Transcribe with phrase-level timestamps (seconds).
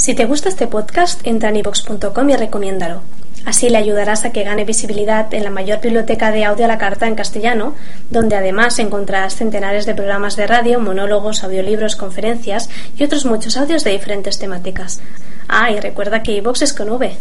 [0.00, 3.02] Si te gusta este podcast, entra en ivox.com y recomiéndalo.
[3.44, 6.78] Así le ayudarás a que gane visibilidad en la mayor biblioteca de audio a la
[6.78, 7.74] carta en castellano,
[8.08, 13.84] donde además encontrarás centenares de programas de radio, monólogos, audiolibros, conferencias y otros muchos audios
[13.84, 15.02] de diferentes temáticas.
[15.48, 17.12] Ah, y recuerda que iVox es con V.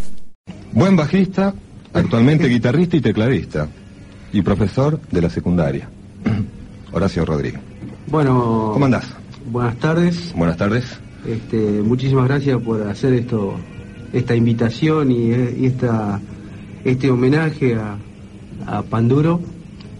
[0.71, 1.53] Buen bajista,
[1.91, 3.67] actualmente guitarrista y tecladista,
[4.31, 5.89] y profesor de la secundaria.
[6.93, 7.59] Horacio Rodríguez.
[8.07, 9.03] Bueno, ¿Cómo andás?
[9.47, 10.31] buenas tardes.
[10.33, 10.97] Buenas tardes.
[11.27, 13.55] Este, muchísimas gracias por hacer esto,
[14.13, 16.19] esta invitación y, y esta,
[16.83, 17.97] este homenaje a,
[18.66, 19.41] a Panduro.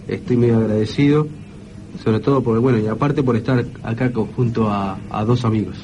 [0.07, 1.27] Estoy muy agradecido,
[2.03, 5.75] sobre todo por, bueno, y aparte por estar acá con- junto a, a dos amigos.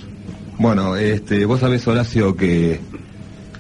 [0.58, 2.80] Bueno, este, vos sabés, Horacio, que...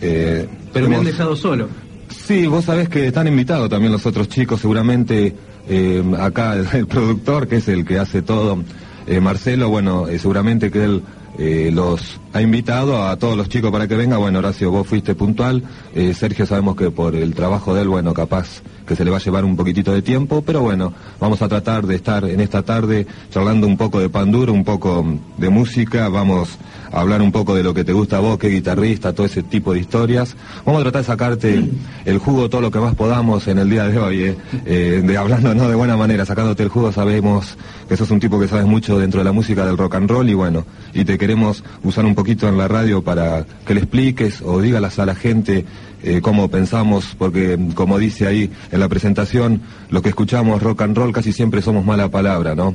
[0.01, 1.67] eh, Pero me han dejado solo.
[2.09, 5.35] Sí, vos sabés que están invitados también los otros chicos, seguramente
[5.67, 8.63] eh, acá el, el productor, que es el que hace todo,
[9.07, 11.01] eh, Marcelo, bueno, eh, seguramente que él
[11.37, 14.17] eh, los ha invitado a todos los chicos para que venga.
[14.17, 15.63] Bueno, Horacio, vos fuiste puntual.
[15.95, 19.17] Eh, Sergio, sabemos que por el trabajo de él, bueno, capaz que se le va
[19.17, 22.61] a llevar un poquitito de tiempo, pero bueno, vamos a tratar de estar en esta
[22.61, 25.03] tarde charlando un poco de panduro, un poco
[25.37, 26.57] de música, vamos
[26.91, 29.41] a hablar un poco de lo que te gusta a vos, qué guitarrista, todo ese
[29.41, 30.35] tipo de historias.
[30.65, 31.69] Vamos a tratar de sacarte
[32.05, 35.17] el jugo todo lo que más podamos en el día de hoy, eh, Eh, de
[35.17, 38.65] hablando no de buena manera, sacándote el jugo, sabemos que sos un tipo que sabes
[38.65, 42.05] mucho dentro de la música del rock and roll y bueno, y te queremos usar
[42.05, 45.63] un poquito en la radio para que le expliques o dígalas a la gente
[46.01, 50.97] eh, cómo pensamos, porque como dice ahí en la presentación, lo que escuchamos rock and
[50.97, 52.73] roll casi siempre somos mala palabra, ¿no?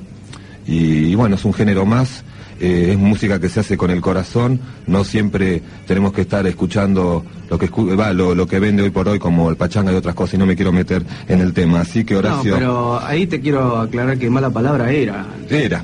[0.68, 2.22] Y, y bueno, es un género más,
[2.60, 7.24] eh, es música que se hace con el corazón, no siempre tenemos que estar escuchando
[7.50, 9.96] lo que escu- va, lo, lo que vende hoy por hoy como el pachanga y
[9.96, 11.80] otras cosas, y no me quiero meter en el tema.
[11.80, 15.26] Así que Horacio, No, pero ahí te quiero aclarar que mala palabra era.
[15.50, 15.82] era.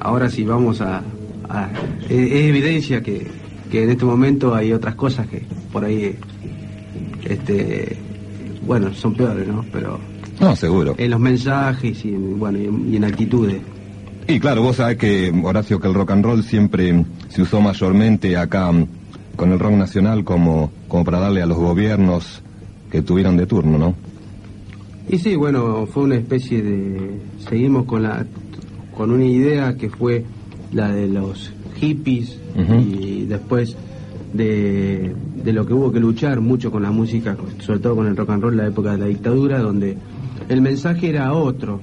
[0.00, 1.02] Ahora sí vamos a...
[1.48, 1.70] a-
[2.08, 3.26] es, es evidencia que,
[3.70, 5.42] que en este momento hay otras cosas que
[5.72, 6.16] por ahí,
[7.24, 7.96] este,
[8.66, 9.64] bueno, son peores, ¿no?
[9.72, 9.98] Pero
[10.40, 10.94] No, seguro.
[10.98, 13.60] en los mensajes y en, bueno, y en, y en actitudes.
[14.26, 18.36] Y claro, vos sabés que, Horacio, que el rock and roll siempre se usó mayormente
[18.36, 18.86] acá mm,
[19.36, 22.42] con el rock nacional como, como para darle a los gobiernos
[22.90, 23.94] que tuvieron de turno, ¿no?
[25.08, 27.18] Y sí, bueno, fue una especie de...
[27.48, 28.26] Seguimos con la
[28.94, 30.24] con una idea que fue
[30.72, 32.38] la de los hippies
[32.82, 33.76] y después
[34.34, 35.14] de,
[35.44, 38.30] de lo que hubo que luchar mucho con la música, sobre todo con el rock
[38.30, 39.96] and roll, la época de la dictadura, donde
[40.48, 41.80] el mensaje era otro.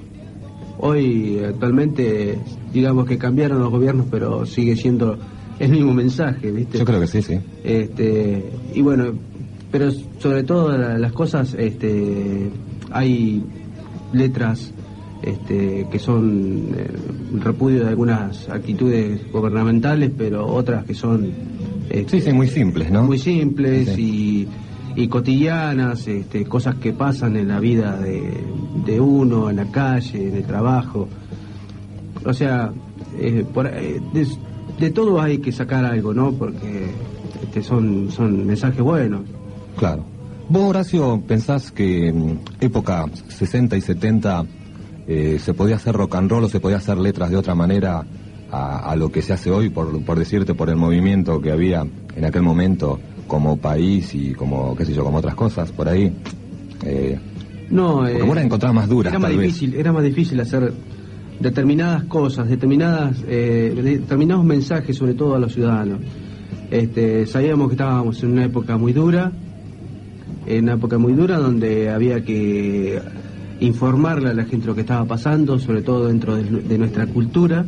[0.78, 2.38] Hoy actualmente
[2.72, 5.16] digamos que cambiaron los gobiernos, pero sigue siendo
[5.58, 6.78] el mismo mensaje, ¿viste?
[6.78, 7.38] Yo creo que sí, sí.
[7.64, 8.44] Este,
[8.74, 9.06] y bueno,
[9.72, 12.50] pero sobre todo la- las cosas, este,
[12.90, 13.42] hay
[14.12, 14.72] letras
[15.22, 16.86] este, que son eh,
[17.40, 21.30] repudio de algunas actitudes gubernamentales, pero otras que son
[21.90, 23.02] este, Sí, sí, muy simples, ¿no?
[23.02, 24.48] muy simples Sí.
[24.96, 28.44] y, y cotidianas, este, cosas que pasan en la vida de,
[28.84, 31.08] de uno, en la calle, en el trabajo.
[32.24, 32.72] O sea,
[33.18, 34.26] eh, por- eh, de,
[34.80, 36.32] de todo hay que sacar algo, ¿no?
[36.32, 36.90] Porque
[37.42, 39.20] este, son, son mensajes buenos.
[39.76, 40.04] Claro.
[40.48, 42.14] ¿Vos, Horacio, pensás que
[42.60, 44.44] época 60 y 70
[45.08, 48.04] eh, se podía hacer rock and roll o se podía hacer letras de otra manera
[48.50, 51.84] a, a lo que se hace hoy, por, por decirte, por el movimiento que había
[52.16, 56.12] en aquel momento como país y como, qué sé yo, como otras cosas por ahí?
[56.84, 57.18] Eh,
[57.70, 59.46] No, eh, vos las encontrabas más duras, era más tal vez.
[59.48, 60.72] difícil, era más difícil hacer
[61.40, 65.98] determinadas cosas, determinadas, eh, determinados mensajes, sobre todo a los ciudadanos.
[66.70, 69.32] Este, sabíamos que estábamos en una época muy dura,
[70.46, 73.00] en una época muy dura donde había que
[73.60, 77.64] informarle a la gente lo que estaba pasando, sobre todo dentro de, de nuestra cultura.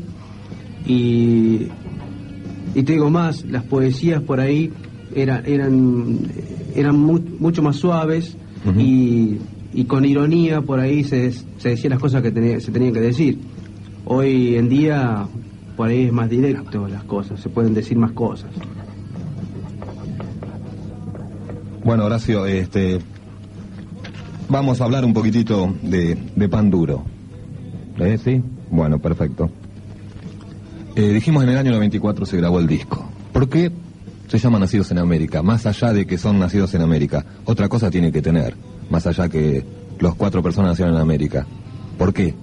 [0.86, 1.68] Y,
[2.74, 4.70] y te digo más, las poesías por ahí
[5.14, 6.18] eran, eran,
[6.74, 8.36] eran mu- mucho más suaves
[8.78, 9.36] y,
[9.72, 13.00] y con ironía por ahí se, se decían las cosas que tenía- se tenían que
[13.00, 13.38] decir.
[14.04, 15.26] Hoy en día
[15.76, 18.50] por ahí es más directo las cosas, se pueden decir más cosas.
[21.84, 22.98] Bueno, Horacio, este,
[24.48, 27.04] vamos a hablar un poquitito de, de pan duro.
[27.98, 28.18] ¿Eh?
[28.22, 28.42] ¿Sí?
[28.70, 29.50] Bueno, perfecto.
[30.96, 33.08] Eh, dijimos en el año 94 se grabó el disco.
[33.32, 33.70] ¿Por qué
[34.28, 37.90] se llama Nacidos en América, más allá de que son nacidos en América, otra cosa
[37.90, 38.54] tiene que tener,
[38.90, 39.64] más allá que
[39.98, 41.46] los cuatro personas nacieron en América.
[41.96, 42.34] ¿Por qué?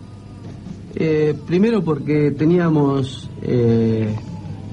[0.96, 4.13] Eh, primero porque teníamos eh,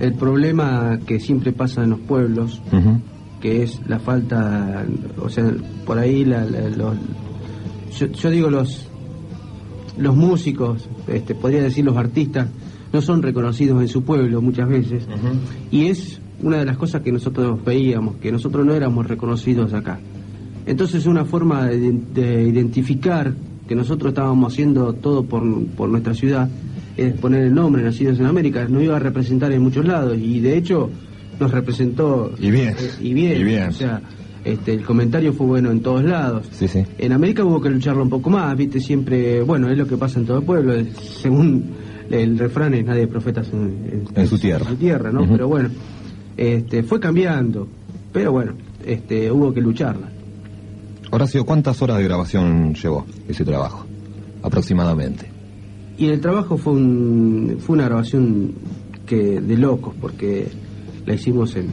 [0.01, 2.63] el problema que siempre pasa en los pueblos.
[3.43, 4.87] Que es la falta,
[5.21, 5.53] o sea,
[5.85, 6.97] por ahí la- la- los,
[7.99, 8.89] yo, yo digo los
[9.99, 12.49] los músicos, este, podría decir los artistas,
[12.95, 15.07] no son reconocidos en su pueblo muchas veces,
[15.71, 20.01] y es una de las cosas que nosotros veíamos, que nosotros no éramos reconocidos acá.
[20.65, 23.35] Entonces una forma de, de identificar
[23.69, 25.43] que nosotros estábamos haciendo todo por,
[25.77, 26.49] por nuestra ciudad
[26.97, 30.41] es poner el nombre Nacidos en América, nos iba a representar en muchos lados y
[30.41, 30.89] de hecho
[31.41, 33.69] nos representó Y bien, eh, y bien, y bien.
[33.69, 34.01] o sea,
[34.45, 36.47] este, el comentario fue bueno en todos lados.
[36.53, 36.85] Sí, sí.
[36.99, 40.19] En América hubo que lucharlo un poco más, viste, siempre, bueno, es lo que pasa
[40.19, 41.65] en todo el pueblo, según
[42.11, 44.65] el refrán es nadie profeta en, En su tierra.
[44.65, 45.27] en su tierra, ¿no?
[45.29, 45.71] Pero bueno,
[46.37, 47.69] este, fue cambiando,
[48.13, 48.53] pero bueno,
[48.85, 50.09] este, hubo que lucharla.
[51.11, 53.85] Horacio, ¿cuántas horas de grabación llevó ese trabajo?
[54.43, 55.27] Aproximadamente.
[55.99, 58.53] Y el trabajo fue, un, fue una grabación
[59.07, 60.49] que de locos, porque
[61.07, 61.67] la hicimos en,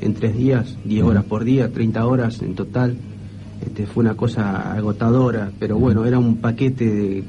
[0.00, 2.96] en tres días, 10 horas por día, 30 horas en total.
[3.64, 7.24] Este, fue una cosa agotadora, pero bueno, era un paquete de,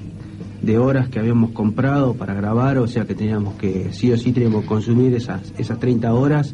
[0.62, 4.32] de horas que habíamos comprado para grabar, o sea que teníamos que, sí o sí,
[4.34, 6.54] teníamos que consumir esas, esas 30 horas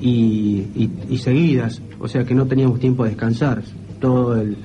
[0.00, 3.62] y, y- y seguidas, o sea que no teníamos tiempo de descansar.
[4.00, 4.56] Todo el,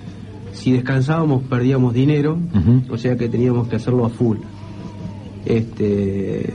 [0.53, 2.37] si descansábamos perdíamos dinero,
[2.89, 4.37] o sea que teníamos que hacerlo a full.
[5.45, 6.53] Este,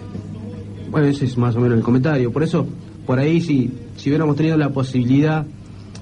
[0.91, 2.31] bueno, ese es más o menos el comentario.
[2.33, 2.67] Por eso,
[3.13, 5.45] por ahí, si, si hubiéramos tenido la posibilidad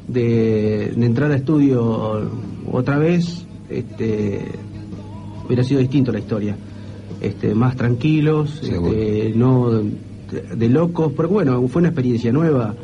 [0.07, 2.23] de, de entrar a estudio
[2.71, 4.43] otra vez, este,
[5.45, 6.55] hubiera sido distinto la historia.
[7.21, 9.91] Este, más tranquilos, este, no de,
[10.57, 12.75] de locos, pero bueno, fue una experiencia nueva.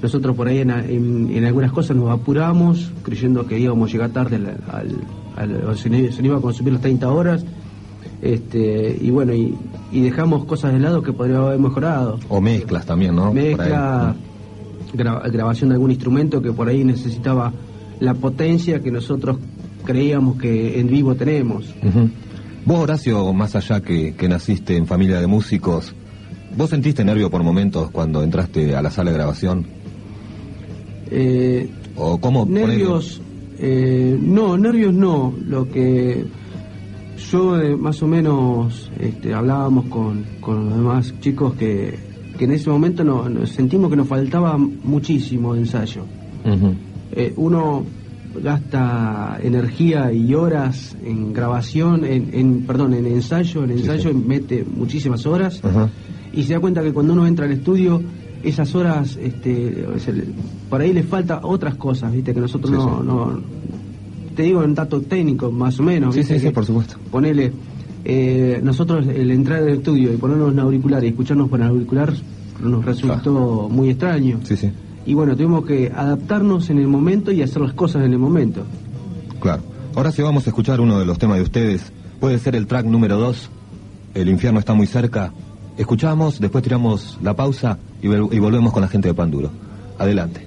[0.00, 4.10] Nosotros por ahí en, en- en algunas cosas nos apuramos, creyendo que íbamos a llegar
[4.10, 5.00] tarde al, al-
[5.36, 7.44] al- o se, se nos iba a consumir las 30 horas.
[8.24, 9.54] Este, y bueno, y,
[9.92, 12.18] y dejamos cosas de lado que podríamos haber mejorado.
[12.30, 13.34] O mezclas también, ¿no?
[13.34, 14.16] Mezcla,
[14.94, 17.52] gra- grabación de algún instrumento que por ahí necesitaba
[18.00, 19.36] la potencia que nosotros
[19.84, 21.66] creíamos que en vivo tenemos.
[22.64, 25.94] Vos, Horacio, más allá que, que naciste en familia de músicos,
[26.56, 29.66] ¿vos sentiste nervio por momentos cuando entraste a la sala de grabación?
[31.10, 32.46] Eh, ¿O cómo?
[32.46, 33.20] nervios,
[33.58, 35.34] eh, no, nervios no.
[35.46, 36.24] Lo que
[37.30, 41.98] yo eh, más o menos este, hablábamos con, con los demás chicos que,
[42.38, 46.04] que en ese momento no, no- sentimos que nos faltaba muchísimo de ensayo.
[47.12, 47.84] Eh, uno
[48.42, 54.16] gasta energía y horas en grabación, en, en- perdón, en ensayo, en ensayo sí.
[54.26, 55.60] mete muchísimas horas
[56.32, 58.02] y se da cuenta que cuando uno entra al estudio
[58.42, 59.86] esas horas, este,
[60.68, 63.40] por ahí le falta otras cosas, viste, que nosotros Sí, no, no,
[64.34, 66.96] te digo en dato técnico más o menos, Sí, sí, sí, por supuesto.
[67.10, 67.52] Ponele,
[68.04, 72.12] eh, nosotros el entrar al estudio y ponernos en auricular y escucharnos por auricular
[72.62, 74.40] nos resultó muy extraño.
[74.44, 74.70] Sí, sí,
[75.06, 78.62] Y bueno, tuvimos que adaptarnos en el momento y hacer las cosas en el momento.
[79.40, 79.62] claro.
[79.96, 81.92] Ahora sí vamos a escuchar uno de los temas de ustedes.
[82.18, 83.48] Puede ser el track número 2,
[84.14, 85.32] El infierno está muy cerca.
[85.78, 89.50] Escuchamos, después tiramos la pausa y, vol- y volvemos con la gente de Panduro.
[89.98, 90.44] Adelante.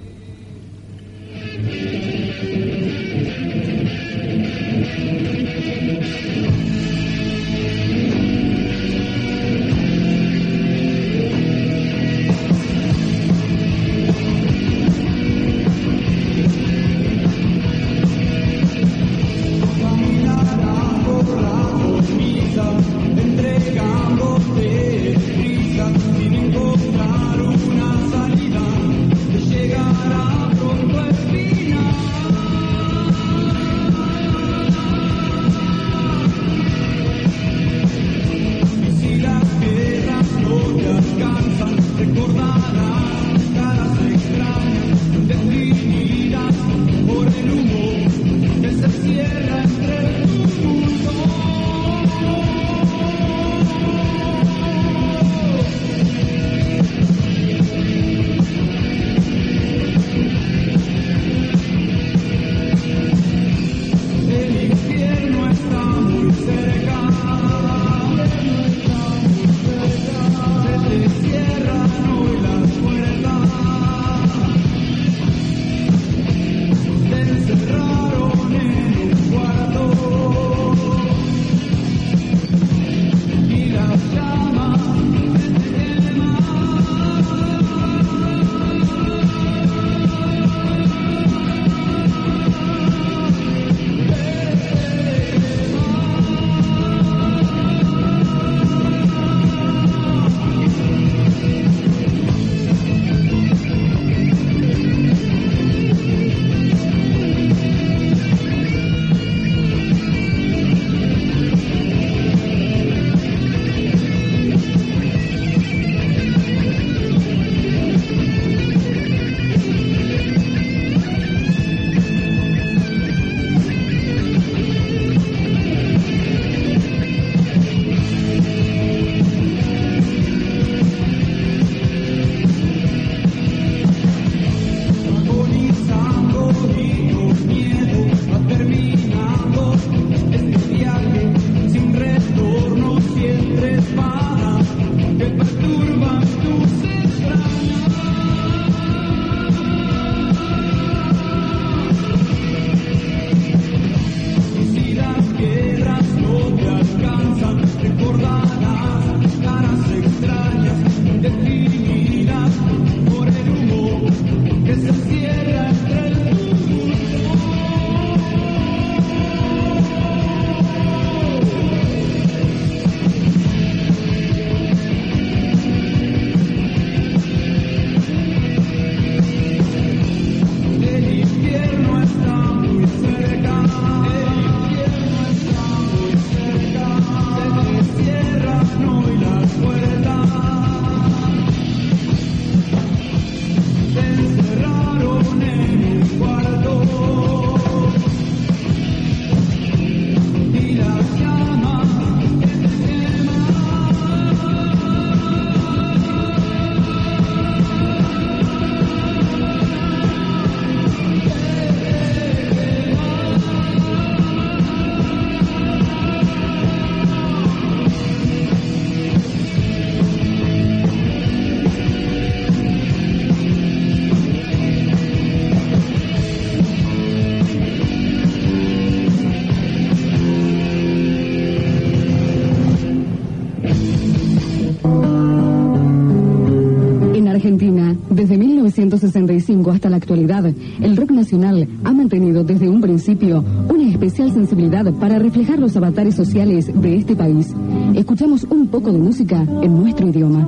[240.80, 246.14] El rock nacional ha mantenido desde un principio una especial sensibilidad para reflejar los avatares
[246.14, 247.54] sociales de este país.
[247.94, 250.46] Escuchamos un poco de música en nuestro idioma.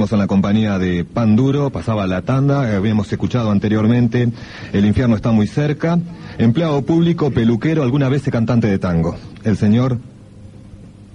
[0.00, 4.30] En la compañía de Pan Duro, pasaba la tanda, habíamos escuchado anteriormente,
[4.72, 5.98] El infierno está muy cerca,
[6.38, 9.14] empleado público, peluquero, alguna vez cantante de tango,
[9.44, 9.98] el señor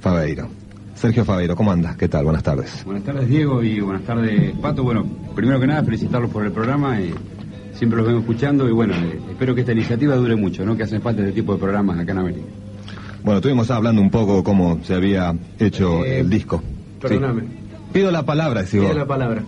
[0.01, 0.49] Fabeiro.
[0.93, 1.97] Sergio Fabeiro, ¿cómo andas?
[1.97, 2.25] ¿Qué tal?
[2.25, 2.83] Buenas tardes.
[2.85, 4.83] Buenas tardes Diego y buenas tardes Pato.
[4.83, 5.03] Bueno,
[5.35, 7.11] primero que nada felicitarlos por el programa, y
[7.73, 10.77] siempre los vengo escuchando y bueno, eh, espero que esta iniciativa dure mucho, ¿no?
[10.77, 12.47] Que hacen falta este tipo de programas acá en América.
[13.23, 16.61] Bueno, estuvimos hablando un poco cómo se había hecho Eh, el disco.
[17.07, 17.19] Sí.
[17.95, 18.87] Pido la palabra, si vos.
[18.87, 19.41] Tiene la palabra.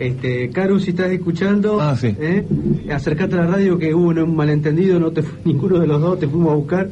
[0.00, 2.08] Este, Caru, si estás escuchando, Ah, sí.
[2.18, 2.44] ¿eh?
[2.92, 6.26] acercate a la radio que hubo un malentendido, no te ninguno de los dos te
[6.26, 6.88] fuimos a buscar.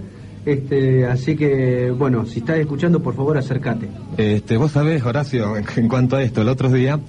[0.47, 3.88] Este, así que, bueno, si estás escuchando, por favor, acércate.
[4.19, 7.00] Este, vos sabés, Horacio, en, cuanto a esto, el otro día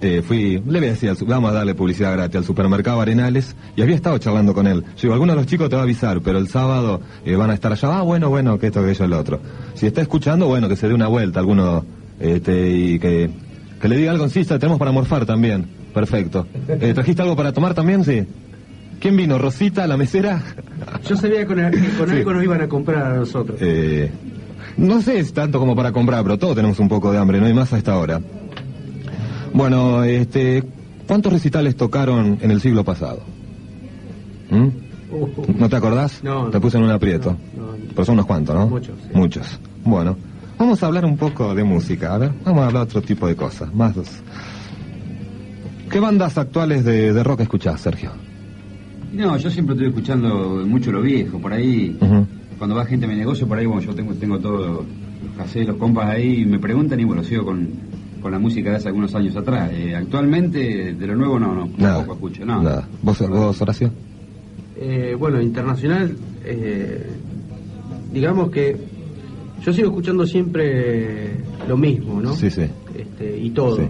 [0.00, 3.82] eh, fui, le voy a decir, vamos a darle publicidad gratis al supermercado Arenales y
[3.82, 4.82] había estado charlando con él.
[4.96, 7.50] Yo digo, alguno de los chicos te va a avisar, pero el sábado eh, van
[7.50, 7.98] a estar allá.
[7.98, 9.40] Ah, bueno, bueno, que esto, que ello, el otro.
[9.74, 11.84] Si está escuchando, bueno, que se dé una vuelta alguno
[12.20, 13.30] este, y que,
[13.80, 15.66] que le diga algo sí, tenemos para morfar también.
[15.92, 16.46] Perfecto.
[16.68, 18.04] Eh, ¿Trajiste algo para tomar también?
[18.04, 18.24] Sí.
[19.00, 19.38] ¿Quién vino?
[19.38, 20.42] ¿Rosita, la mesera?
[21.08, 22.16] Yo sabía que con, que con Sí.
[22.16, 23.58] algo nos iban a comprar a nosotros.
[23.60, 24.10] Eh,
[24.76, 27.46] no sé si tanto como para comprar, pero todos tenemos un poco de hambre, no
[27.46, 28.20] hay más a esta hora.
[29.52, 30.64] Bueno, este,
[31.06, 33.20] ¿cuántos recitales tocaron en el siglo pasado?
[34.50, 34.66] ¿Mm?
[35.12, 35.28] Uh,
[35.58, 36.20] ¿No te acordás?
[36.24, 37.36] No, Te puse en un aprieto.
[37.56, 37.74] No, no.
[37.90, 38.66] Pero son unos cuantos, ¿no?
[38.66, 39.08] Muchos, sí.
[39.14, 39.60] Muchos.
[39.84, 40.16] Bueno,
[40.58, 42.14] vamos a hablar un poco de música.
[42.14, 43.72] A ver, vamos a hablar de otro tipo de cosas.
[43.74, 43.94] Más.
[45.90, 48.10] ¿Qué bandas actuales de, de rock escuchás, Sergio?
[49.12, 51.96] No, yo siempre estoy escuchando mucho lo viejo, por ahí,
[52.58, 55.68] cuando va gente a mi negocio, por ahí, bueno, yo tengo, tengo todos los casés,
[55.68, 57.68] los compas ahí, y me preguntan y bueno, sigo con,
[58.20, 59.70] con la música de hace algunos años atrás.
[59.72, 61.98] Eh, actualmente, de lo nuevo, no, no, Nada.
[61.98, 62.60] tampoco escucho, no.
[62.60, 62.88] Nada.
[63.02, 63.92] ¿Vos, vos Horacio?
[64.76, 67.06] Eh, bueno, internacional, eh,
[68.12, 68.76] digamos que
[69.64, 71.30] yo sigo escuchando siempre
[71.68, 72.34] lo mismo, ¿no?
[72.34, 72.62] Sí, sí.
[72.96, 73.76] Este, y todo.
[73.76, 73.82] Sí.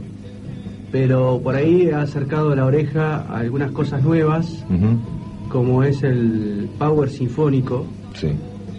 [0.93, 4.65] Pero por ahí ha acercado la oreja a algunas cosas nuevas,
[5.49, 8.29] como es el power sinfónico, Sí.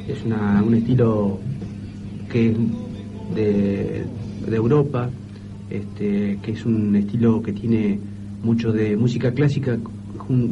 [0.07, 1.39] es una- un estilo
[2.31, 2.57] que es
[3.35, 4.05] de,
[4.47, 5.09] de Europa,
[5.69, 7.99] este, que es un estilo que tiene
[8.43, 9.77] mucho de música clásica,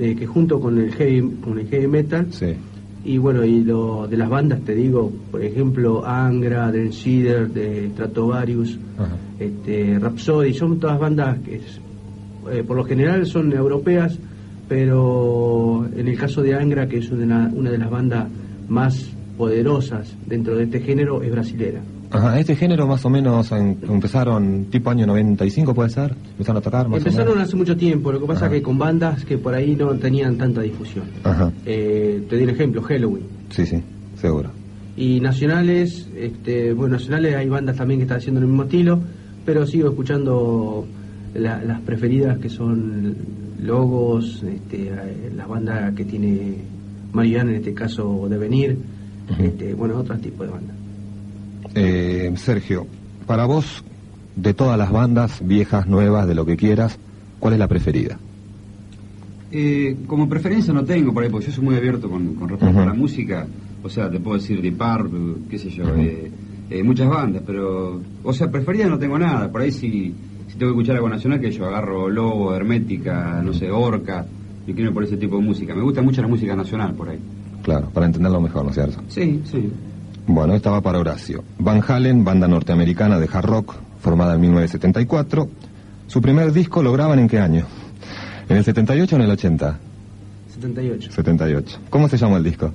[0.02, 2.48] eh, que junto con el heavy, con el heavy metal, Sí.
[3.06, 8.80] Y bueno, y lo de las bandas te digo, por ejemplo, Angra, Theater, de Stratovarius,
[8.98, 9.18] Ajá.
[9.40, 11.82] este, Rhapsody, son todas bandas que es-
[12.52, 14.18] eh, por lo general son europeas,
[14.68, 18.28] pero en el caso de Angra, que es una, una de las bandas
[18.70, 21.82] más poderosas dentro de este género, es brasilera.
[22.13, 26.13] Ajá, este género más o menos en- empezaron tipo año 95, ¿puede ser?
[26.32, 27.48] Empezaron a tocar más o Empezaron menos.
[27.48, 28.53] hace mucho tiempo, lo que pasa Ajá.
[28.53, 31.05] que con bandas que por ahí no tenían tanta difusión.
[31.24, 33.24] Ajá, Eh, te doy un ejemplo, Halloween.
[33.50, 33.82] sí, sí,
[34.22, 34.51] seguro.
[34.96, 39.00] Y nacionales, este, bueno, nacionales hay bandas también que están haciendo el mismo estilo,
[39.43, 40.86] pero sigo escuchando
[41.34, 43.15] la- las preferidas que son
[43.63, 46.58] Logos, este, eh, las bandas que tiene
[47.13, 48.77] Mariana, en este caso Devenir,
[49.32, 49.43] Ujú.
[49.43, 50.75] este, bueno, otros tipos de bandas.
[51.75, 52.88] Eh, Sergio,
[53.25, 53.84] para vos,
[54.36, 56.98] de todas las bandas, viejas, nuevas, de lo que quieras,
[57.39, 58.20] ¿cuál es la preferida?
[59.51, 62.80] Eh, como preferencia no tengo por ahí, porque yo soy muy abierto con, con respecto
[62.80, 63.46] a la música.
[63.84, 66.32] O sea, te puedo decir Deep Purple, qué sé yo, eh,
[66.70, 69.51] eh, muchas bandas, pero, o sea, preferida no tengo nada.
[69.51, 70.13] Por ahí si,
[70.48, 74.25] si tengo que escuchar algo nacional, que yo agarro Lobo, Hermética, no sé, Orca,
[74.65, 75.75] y quiero por ese tipo de música.
[75.75, 77.20] Me gusta mucho la música nacional por ahí.
[77.62, 79.02] Claro, para entenderlo mejor, ¿no es cierto?
[79.08, 79.69] Sí, sí.
[80.28, 81.44] Bueno, esta va para Horacio.
[81.60, 85.50] Van Halen, banda norteamericana de hard rock, formada en 1974.
[86.08, 87.66] Su primer disco lo graban en qué año?
[88.50, 89.80] ¿En el 78 o en el 80?
[90.56, 91.12] 78.
[91.12, 91.80] 78.
[91.90, 92.72] ¿Cómo se llama el disco?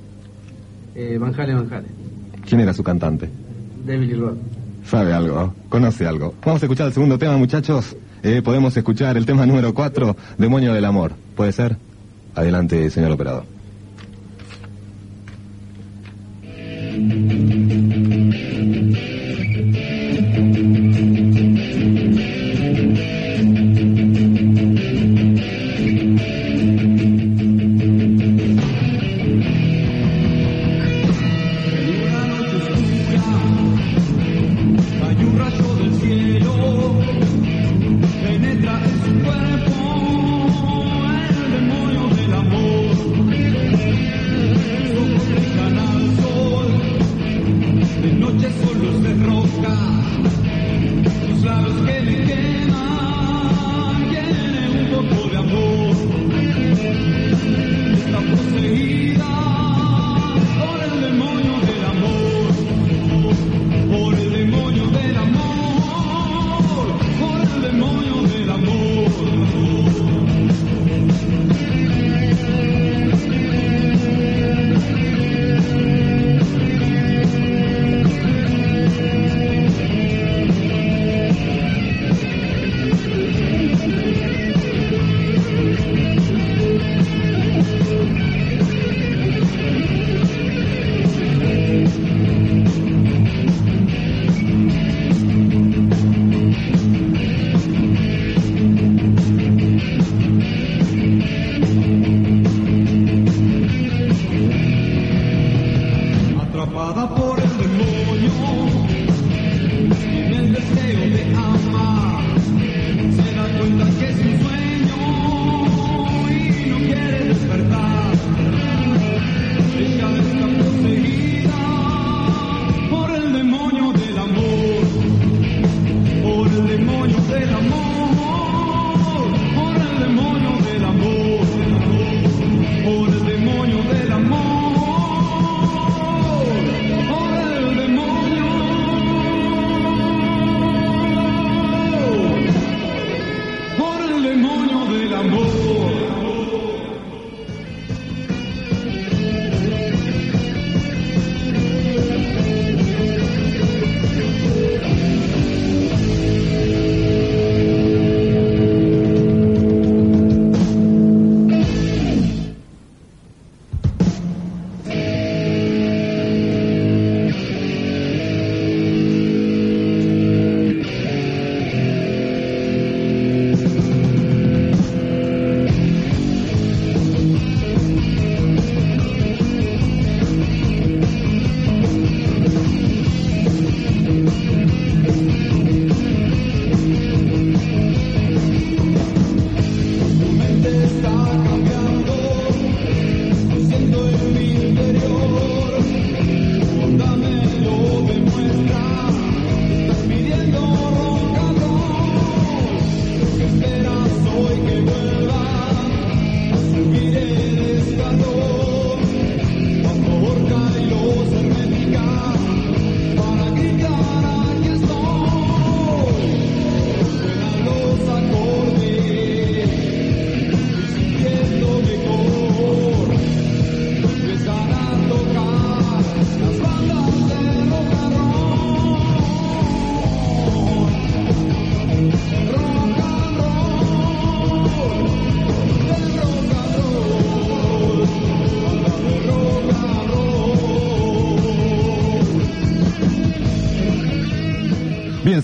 [0.95, 1.91] Eh, Van Halen, Van Halen.
[2.47, 3.29] ¿Quién era su cantante?
[3.87, 4.37] Y Rod.
[4.85, 6.35] Sabe algo, conoce algo.
[6.45, 7.97] Vamos a escuchar el segundo tema, muchachos.
[8.23, 11.13] eh, podemos escuchar el tema número 4, Demonio del Amor.
[11.37, 11.77] ¿Puede ser?
[12.35, 13.45] Adelante, señor operador.
[17.07, 17.48] thank you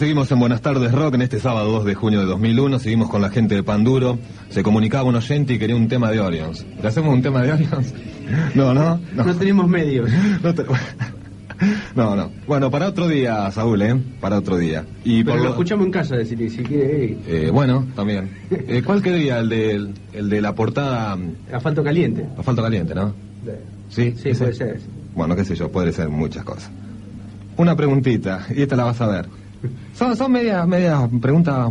[0.04, 2.78] seguimos en Buenas tardes Rock en este sábado 2 de junio de 2001.
[2.78, 4.18] Seguimos con la gente de Panduro.
[4.50, 6.66] Se comunicaba un oyente y quería un tema de Orions.
[6.82, 7.94] ¿Le hacemos un tema de Orions?
[8.54, 9.00] No, no.
[9.14, 10.10] No, No tenemos medios.
[10.42, 10.64] no, te-
[11.96, 12.30] no, no.
[12.46, 13.98] Bueno, para otro día, Saúl, ¿eh?
[14.20, 14.84] Para otro día.
[15.04, 18.28] Y Pero por lo lo- escuchamos en casa, decir, si quiere, eh, eh, bueno, también.
[18.50, 19.38] Eh, ¿Cuál quería?
[19.38, 21.16] El de, el de la portada
[21.50, 22.26] asfalto caliente.
[22.38, 23.14] Asfalto Caliente, ¿no?
[23.88, 24.80] Sí, Sí, puede ser.
[25.14, 26.70] Bueno, qué sé yo, puede ser muchas cosas.
[27.56, 29.43] Una preguntita, y esta la vas a ver.
[29.94, 31.70] Son, son medias, medias preguntas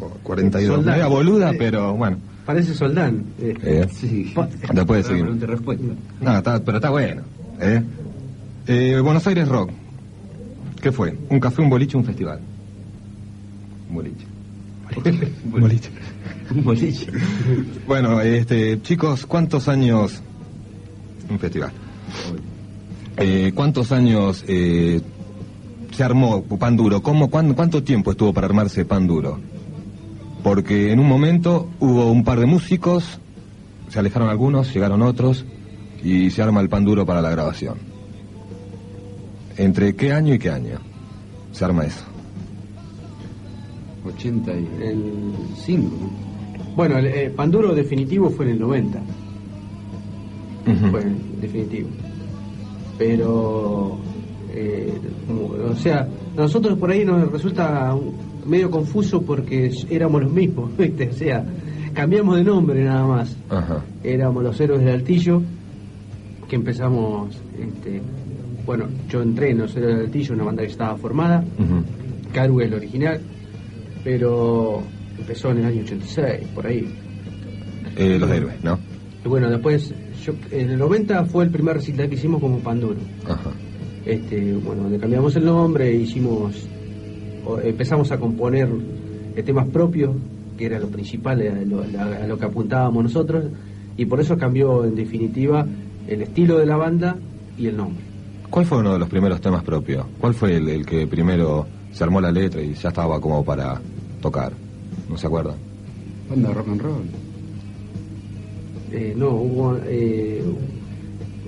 [0.00, 0.96] oh, 42, Soldado.
[0.96, 2.16] media boluda, pero bueno.
[2.46, 3.24] Parece Soldán.
[3.40, 3.54] eh.
[3.62, 4.34] Eh, Sí.
[4.72, 5.06] Después.
[5.06, 5.84] Pregunta y respuesta.
[6.20, 7.22] No, está- pero está bueno.
[7.60, 7.82] ¿eh?
[8.66, 9.70] Eh, Buenos Aires Rock.
[10.82, 11.16] ¿Qué fue?
[11.28, 12.40] ¿Un café, un boliche, un festival?
[13.88, 14.26] Un boliche.
[15.52, 15.90] Un boliche.
[16.54, 17.06] Un boliche.
[17.86, 20.20] Bueno, este, chicos, ¿cuántos años...
[21.28, 21.70] Un festival.
[23.16, 25.00] Eh, ¿Cuántos años eh,
[26.00, 27.02] se armó Pan Duro?
[27.02, 29.38] ¿Cómo, cuán- ¿Cuánto tiempo estuvo para armarse Pan Duro?
[30.42, 33.18] Porque en un momento hubo un par de músicos,
[33.90, 35.44] se alejaron algunos, llegaron otros
[36.02, 37.74] y se arma el pan duro para la grabación.
[39.58, 40.78] ¿Entre qué año y qué año
[41.52, 42.02] se arma eso?
[44.06, 46.74] 85, ¿no?
[46.76, 48.98] Bueno, el eh, Panduro definitivo fue en el 90.
[50.66, 50.90] Ujú.
[50.92, 51.90] Fue el definitivo.
[52.96, 53.98] Pero,
[54.54, 54.92] eh,
[55.70, 57.94] o sea, a nosotros por ahí nos resulta
[58.46, 61.08] medio confuso porque éramos los mismos, ¿viste?
[61.08, 61.44] O sea,
[61.92, 63.36] cambiamos de nombre nada más.
[63.48, 63.84] Ajá.
[64.02, 65.42] Éramos los héroes del altillo,
[66.48, 68.00] que empezamos, este,
[68.66, 71.84] bueno, yo entré en los héroes del altillo, una banda que estaba formada, Ujú.
[72.32, 73.20] Caru es el original,
[74.04, 74.82] pero
[75.18, 76.88] empezó en el año 86, por ahí.
[77.96, 78.78] Eh, los héroes, ¿no?
[79.24, 79.92] Y bueno, después,
[80.24, 82.96] yo, en el 90 fue el primer recital que hicimos como Panduro.
[83.26, 83.50] Ajá.
[84.04, 86.66] Este, bueno, donde cambiamos el nombre, hicimos,
[87.46, 88.68] o- empezamos a componer
[89.36, 90.10] eh, temas propios,
[90.56, 93.44] que era lo principal, a lo, la- a lo que apuntábamos nosotros,
[93.96, 95.66] y por eso cambió en definitiva
[96.08, 97.16] el estilo de la banda
[97.58, 98.04] y el nombre.
[98.48, 100.06] ¿Cuál fue uno de los primeros temas propios?
[100.20, 103.80] ¿Cuál fue el, el que primero se armó la letra y ya estaba como para
[104.20, 104.52] tocar?
[105.08, 105.54] ¿No se acuerda?
[106.28, 107.02] Banda rock and roll.
[108.92, 110.42] Eh, no, hubo, eh,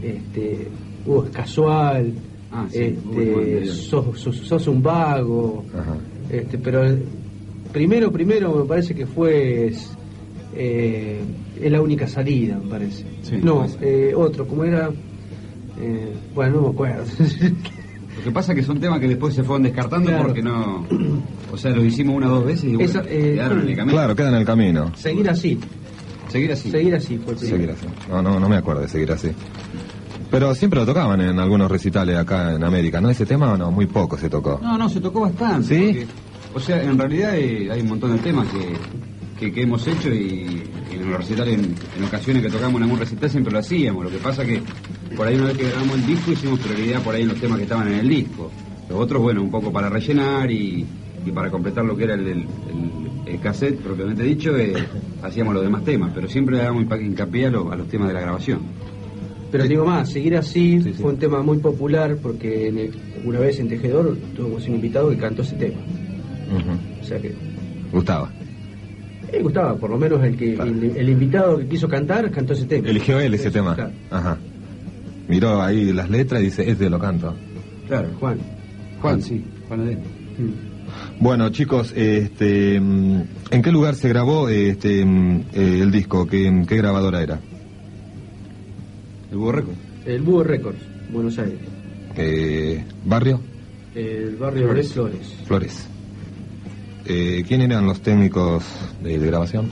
[0.03, 0.69] este,
[1.07, 2.13] hubo casual,
[2.53, 5.97] Ah, sí, este, sos, sos- sos un vago, Ajá.
[6.31, 6.83] este, pero
[7.73, 9.91] primero, primero me parece que fue es,
[10.55, 11.21] eh,
[11.61, 13.05] es la única salida, me parece.
[13.23, 14.91] Sí, no, eh, otro, como era,
[15.81, 17.05] eh, bueno, no me acuerdo.
[18.19, 20.25] Lo que pasa es que son temas que después se fueron descartando Claro.
[20.27, 20.87] porque no.
[21.51, 23.77] O sea, los hicimos una o dos veces y bueno, Esa, eh, quedaron en el
[23.77, 23.93] camino.
[23.97, 24.93] Claro, queda en el camino.
[24.95, 25.59] seguir así,
[26.29, 26.71] Seguir así.
[26.71, 27.57] seguir así fue el primero.
[27.57, 27.87] Seguir así.
[28.11, 29.29] No, no, no me acuerdo de seguir así.
[30.33, 33.11] Pero siempre lo tocaban en algunos recitales acá en América, ¿no?
[33.11, 34.59] Ese tema no, muy poco se tocó.
[34.63, 35.69] No, no, se tocó bastante.
[35.69, 35.85] ¿Sí?
[35.85, 36.07] porque,
[36.55, 38.73] o sea, en realidad eh, hay un montón de temas que,
[39.39, 42.85] que, que hemos hecho y, y en los recitales, en, en ocasiones que tocamos en
[42.85, 44.05] algún recital siempre lo hacíamos.
[44.05, 44.63] Lo que pasa que
[45.17, 47.59] por ahí una vez que grabamos el disco hicimos prioridad por ahí en los temas
[47.59, 48.51] que estaban en el disco.
[48.89, 50.87] Los otros, bueno, un poco para rellenar y,
[51.27, 54.75] y para completar lo que era el, el, el- el cassette propiamente dicho, eh,
[55.23, 58.09] hacíamos los demás temas, pero siempre le damos hinca- hincapié a, lo- a los temas
[58.09, 58.61] de la grabación.
[59.53, 60.93] Pero digo más, seguir así Sí, sí.
[60.95, 62.93] fue un tema muy popular porque en el-
[63.25, 65.79] una vez en Tejedor tuvimos un invitado que cantó ese tema.
[67.01, 67.33] O sea que
[67.93, 68.31] Gustaba.
[69.31, 70.71] me gustaba, por lo menos el que Claro.
[70.71, 72.89] el, el invitado que quiso cantar cantó ese tema.
[72.89, 73.75] Eligió él ese Eso, tema.
[73.75, 73.93] claro.
[74.11, 74.39] Ajá.
[75.29, 77.35] Miró ahí las letras y dice, este lo canto.
[77.89, 78.39] Claro, Juan.
[79.01, 79.81] Juan, sí, Juan.
[80.39, 81.21] Mm.
[81.21, 86.27] Bueno, chicos, este, mm, ¿en qué lugar se grabó este, mm, eh, el disco?
[86.27, 87.39] ¿Qué, qué grabadora era?
[89.33, 89.75] El Búho Record.
[90.07, 90.79] El Búho Records,
[91.13, 91.59] Buenos Aires.
[92.17, 93.41] Eh, ¿Barrio?
[93.95, 94.89] El barrio Flores.
[94.89, 95.35] de Flores.
[95.47, 95.89] Flores.
[97.07, 98.65] Eh, ¿Quién eran los técnicos
[99.03, 99.67] de, de grabación?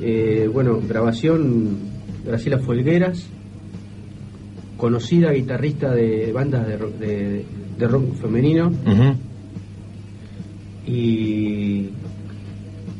[0.00, 1.76] Eh, bueno, grabación
[2.24, 3.26] Graciela Folgueras,
[4.76, 7.44] conocida guitarrista de bandas de rock, de,
[7.78, 8.70] de rock femenino
[10.86, 11.90] y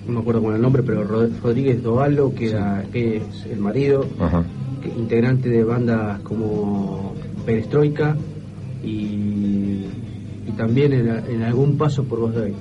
[0.06, 3.58] no me acuerdo con el nombre, pero Rod- Rodríguez Dovalo, que, era- que es el
[3.60, 4.42] marido, Ajá.
[4.42, 4.57] que-
[4.96, 8.16] integrante de bandas como Perestroika
[8.84, 8.88] y,
[10.46, 12.54] y también en, en algún paso por Voz de Hoy.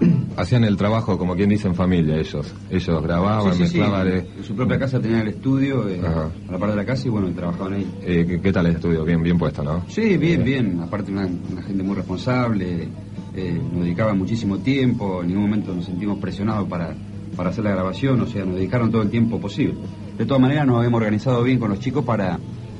[0.36, 2.54] Hacían el trabajo, como quien dice, en familia ellos.
[2.70, 3.78] Ellos grababan, Sí, sí, sí.
[3.78, 4.08] mezclaban.
[4.08, 7.08] eh, En su propia casa tenían el estudio, eh, a la par de la casa,
[7.08, 7.86] y bueno, trabajaban ahí.
[8.02, 9.04] eh, ¿qué, qué tal el estudio?
[9.04, 9.84] Bien, bien puesto, ¿no?
[9.88, 10.80] Sí, bien, bien.
[10.80, 12.86] Aparte, una, una gente muy responsable,
[13.34, 16.94] eh, nos dedicaba muchísimo tiempo, en ningún momento nos sentimos presionados para,
[17.36, 19.74] para hacer la grabación, o sea, nos dedicaron todo el tiempo posible.
[20.18, 22.38] De todas maneras, nos habíamos organizado bien con los chicos para,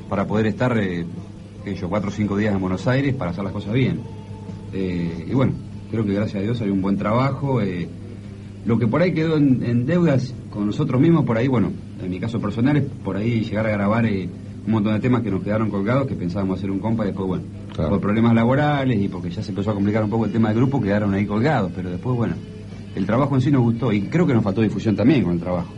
[0.09, 1.05] para poder estar, eh,
[1.79, 4.01] yo, cuatro o cinco días en Buenos Aires para hacer las cosas bien.
[4.73, 5.53] Eh, y bueno,
[5.89, 7.61] creo que gracias a Dios hay un buen trabajo.
[7.61, 7.87] eh,
[8.65, 11.71] lo que por ahí quedó en, en deudas con nosotros mismos, por ahí, bueno,
[12.03, 14.27] en mi caso personal, es por ahí llegar a grabar eh,
[14.65, 17.27] un montón de temas que nos quedaron colgados, que pensábamos hacer un compa y después,
[17.27, 17.91] bueno, Claro.
[17.91, 20.57] por problemas laborales y porque ya se empezó a complicar un poco el tema del
[20.57, 22.33] grupo, quedaron ahí colgados, pero después, bueno,
[22.95, 25.39] el trabajo en sí nos gustó y creo que nos faltó difusión también con el
[25.39, 25.71] trabajo.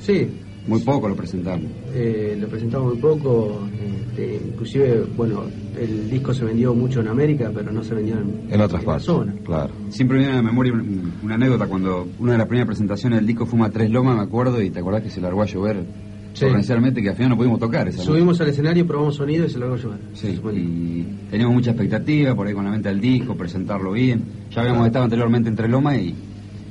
[0.00, 0.28] Sí,
[0.66, 1.66] Muy poco lo presentamos.
[1.92, 3.66] eh, lo presentamos muy poco,
[4.08, 5.42] este, inclusive, bueno,
[5.80, 8.86] el disco se vendió mucho en América, pero no se vendió en, En otras la
[8.86, 9.04] partes.
[9.06, 9.34] zona.
[9.44, 9.70] Claro.
[9.90, 13.26] Siempre viene a la memoria un- una anécdota cuando una de las primeras presentaciones del
[13.26, 15.84] disco fuimos a Tres Lomas, me acuerdo, y te acordás que se largó a llover
[16.34, 16.46] Sí.
[16.46, 18.08] que al final no pudimos tocar esa noche.
[18.10, 19.98] Subimos al escenario, probamos sonido y se lo hago llevar.
[20.14, 24.22] Sí, y teníamos mucha expectativa por ahí con la venta del disco, presentarlo bien.
[24.50, 26.14] Ya habíamos estado anteriormente en Tres Lomas y,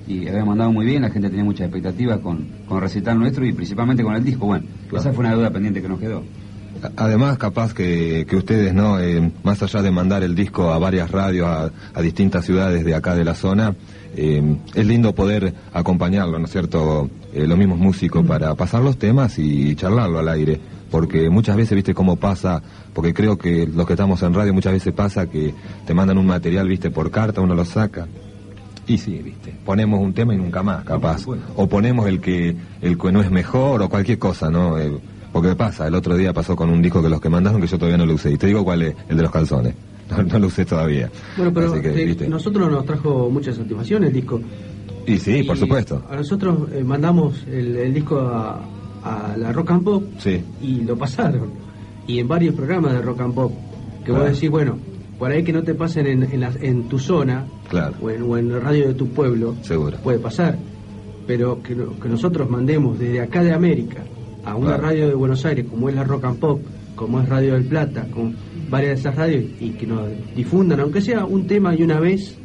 [0.07, 3.53] y habíamos mandado muy bien, la gente tenía muchas expectativas con, con recital nuestro y
[3.53, 4.45] principalmente con el disco.
[4.47, 5.01] Bueno, Claro.
[5.03, 6.23] esa fue una duda pendiente que nos quedó.
[6.95, 8.99] Además, capaz que, que ustedes, ¿no?
[8.99, 12.95] Eh, más allá de mandar el disco a varias radios, a, a distintas ciudades de
[12.95, 13.75] acá de la zona,
[14.15, 14.41] eh,
[14.73, 17.09] es lindo poder acompañarlo, ¿no es cierto?
[17.33, 20.59] Eh, los mismos músicos para pasar los temas y charlarlo al aire.
[20.89, 22.61] Porque muchas veces, viste cómo pasa,
[22.93, 25.53] porque creo que los que estamos en radio muchas veces pasa que
[25.85, 28.07] te mandan un material, viste, por carta, uno lo saca.
[28.87, 31.25] Y sí, viste, ponemos un tema y nunca más, capaz.
[31.55, 34.77] O ponemos el que, el que no es mejor o cualquier cosa, ¿no?
[34.79, 34.91] Eh,
[35.31, 37.77] porque pasa, el otro día pasó con un disco que los que mandaron que yo
[37.77, 38.31] todavía no lo usé.
[38.31, 39.73] Y te digo cuál es, el de los calzones.
[40.11, 41.09] No, no lo usé todavía.
[41.37, 42.27] Bueno, pero que, viste.
[42.27, 44.41] nosotros nos trajo mucha satisfacción el disco.
[45.07, 46.03] Y sí, por supuesto.
[46.09, 48.59] A nosotros eh, mandamos el, el disco a,
[49.05, 50.43] a la Rock and Pop Sí.
[50.61, 51.51] y lo pasaron.
[52.07, 53.53] Y en varios programas de Rock and Pop.
[53.99, 54.23] Que Claro.
[54.25, 54.77] vos decís, bueno,
[55.21, 57.93] por ahí que no te pasen en, en, la- en tu zona Claro.
[58.01, 59.97] o, en, o en la radio de tu pueblo, Seguro.
[60.03, 60.57] puede pasar.
[61.27, 63.97] Pero que, que nosotros mandemos desde acá de América
[64.43, 64.83] a una Claro.
[64.83, 66.61] radio de Buenos Aires, como es la Rock and Pop,
[66.95, 68.35] como es Radio del Plata, con
[68.71, 72.35] varias de esas radios, y que nos difundan, aunque sea un tema y una vez,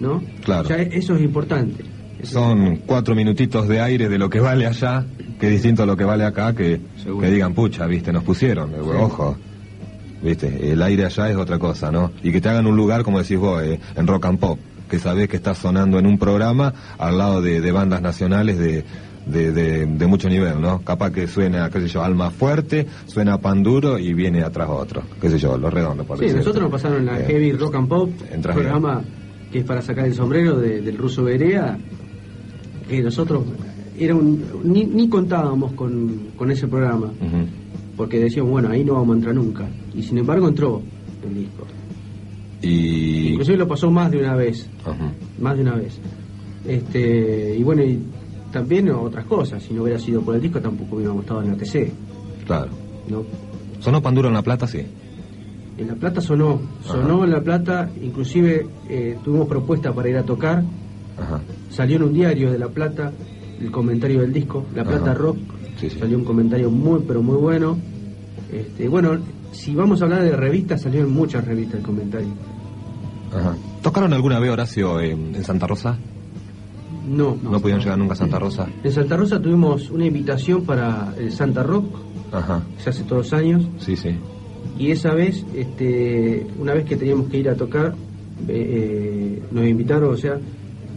[0.00, 0.22] ¿no?
[0.42, 0.66] Claro.
[0.66, 1.84] Ya e- eso es importante.
[2.22, 5.04] Eso Son cuatro minutitos de aire de lo que vale allá,
[5.38, 6.80] que es distinto a lo que vale acá, que,
[7.20, 9.36] que digan, pucha, viste, nos pusieron, eh, ojo.
[10.22, 12.10] Viste, el aire allá es otra cosa, ¿no?
[12.22, 14.58] Y que te hagan un lugar, como decís vos, eh, en rock and pop,
[14.90, 18.84] que sabés que estás sonando en un programa al lado de, de bandas nacionales de,
[19.26, 20.80] de, de- de mucho nivel, ¿no?
[20.82, 25.02] Capaz que suena, qué sé yo, Alma Fuerte, suena Pan Duro y viene atrás otro,
[25.20, 27.88] qué sé yo, Los Redondos, por Sí, nosotros nos pasaron la Eh, Heavy Rock and
[27.88, 29.02] Pop, entras programa
[29.52, 31.78] que es para sacar el sombrero de- del ruso Berea,
[32.88, 33.44] que nosotros
[33.98, 37.12] era un, ni, ni contábamos con, con ese programa.
[37.98, 39.68] Porque decíamos, bueno, ahí no vamos a entrar nunca.
[39.94, 40.80] Y sin embargo entró
[41.28, 41.66] el disco.
[42.62, 43.28] Y...
[43.32, 45.12] Inclusive lo pasó más de una vez, Ajá.
[45.40, 45.98] más de una vez.
[46.66, 47.98] Este, y bueno, y
[48.52, 51.56] también otras cosas, si no hubiera sido por el disco tampoco hubiéramos estado en la
[51.56, 51.92] TC,
[52.46, 52.70] Claro.
[53.08, 53.24] ¿no?
[53.80, 54.66] ¿Sonó Pan Duro en La Plata?
[54.66, 54.80] Sí.
[55.76, 60.22] En La Plata sonó, sonó en La Plata, inclusive eh, tuvimos propuesta para ir a
[60.24, 60.64] tocar,
[61.16, 61.40] Ajá.
[61.70, 63.12] salió en un diario de La Plata
[63.60, 65.14] el comentario del disco, La Plata.
[65.14, 65.36] Rock,
[65.78, 65.98] Sí, sí.
[65.98, 67.78] salió un comentario muy pero muy bueno.
[68.52, 69.18] Este, bueno,
[69.52, 72.28] si vamos a hablar de revistas, salió en muchas revistas el comentario.
[73.32, 73.54] Ajá.
[73.82, 75.96] ¿Tocaron alguna vez, Horacio, en, en Santa Rosa?
[77.06, 78.66] No, No, pudieron llegar nunca a Santa Rosa.
[78.82, 81.86] En Santa Rosa tuvimos una invitación para el Santa Rock,
[82.32, 82.62] Ajá.
[82.82, 84.10] se hace todos los años, Sí, sí.
[84.78, 87.94] y esa vez, este, una vez que teníamos que ir a tocar,
[88.46, 90.38] eh, nos invitaron, o sea,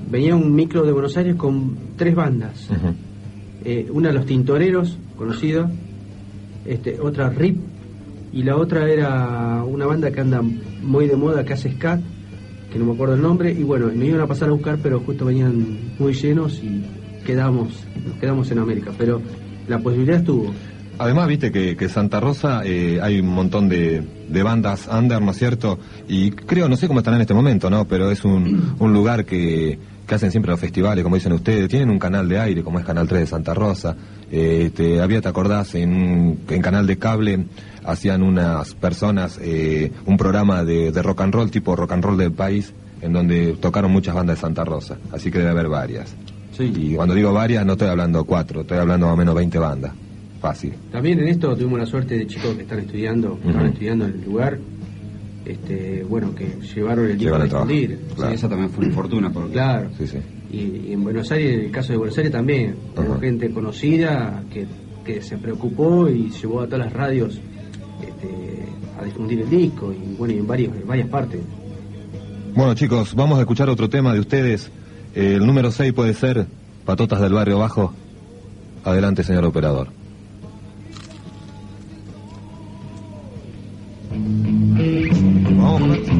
[0.09, 2.69] venía un micro de Buenos Aires con tres bandas.
[2.69, 2.93] Ujú.
[3.63, 5.69] Eh, una Los Tintoreros, conocida,
[6.65, 7.57] este, otra RIP,
[8.33, 12.01] y la otra era una banda que anda muy de moda, que hace scat,
[12.71, 14.99] que no me acuerdo el nombre, y bueno, me iban a pasar a buscar, pero
[15.01, 16.83] justo venían muy llenos y
[17.25, 19.21] quedamos, nos quedamos en América, pero
[19.67, 20.51] la posibilidad estuvo.
[20.97, 25.31] Además, viste que, que Santa Rosa eh, hay un montón de, de bandas under, ¿no
[25.31, 25.79] es cierto?
[26.07, 27.85] Y creo, no sé cómo están en este momento, ¿no?
[27.85, 31.69] Pero es un, un lugar que, que hacen siempre los festivales, como dicen ustedes.
[31.69, 33.95] Tienen un canal de aire, como es Canal 3 de Santa Rosa.
[34.31, 35.75] Eh, te, había, ¿te acordás?
[35.75, 37.45] En, en Canal de Cable
[37.83, 42.17] hacían unas personas eh, un programa de, de rock and roll, tipo rock and roll
[42.17, 44.97] del país, en donde tocaron muchas bandas de Santa Rosa.
[45.11, 46.13] Así que debe haber varias.
[46.57, 46.71] Sí.
[46.75, 49.91] Y cuando digo varias, no estoy hablando cuatro, estoy hablando más o menos 20 bandas.
[50.41, 50.73] Fácil.
[50.91, 54.13] También en esto tuvimos la suerte de chicos que están estudiando, que están estudiando en
[54.13, 54.57] el lugar,
[55.51, 57.99] este, bueno, que llevaron el disco a difundir.
[58.15, 58.31] Claro.
[58.31, 59.31] Sí, esa también fue una fortuna.
[59.31, 59.89] Porque Claro.
[59.97, 60.17] Sí, sí.
[60.51, 64.43] Y, y en Buenos Aires, en el caso de Buenos Aires también, hubo gente conocida
[64.51, 64.65] que,
[65.05, 67.39] que se preocupó y llevó a todas las radios
[68.01, 68.65] este,
[68.99, 71.41] a difundir el disco y bueno, y en, varios, en varias partes.
[72.55, 74.71] Bueno, chicos, vamos a escuchar otro tema de ustedes.
[75.15, 76.45] Eh, el número 6 puede ser
[76.85, 77.93] Patotas del Barrio Bajo.
[78.83, 80.00] Adelante, señor operador.
[85.71, 86.10] Vamos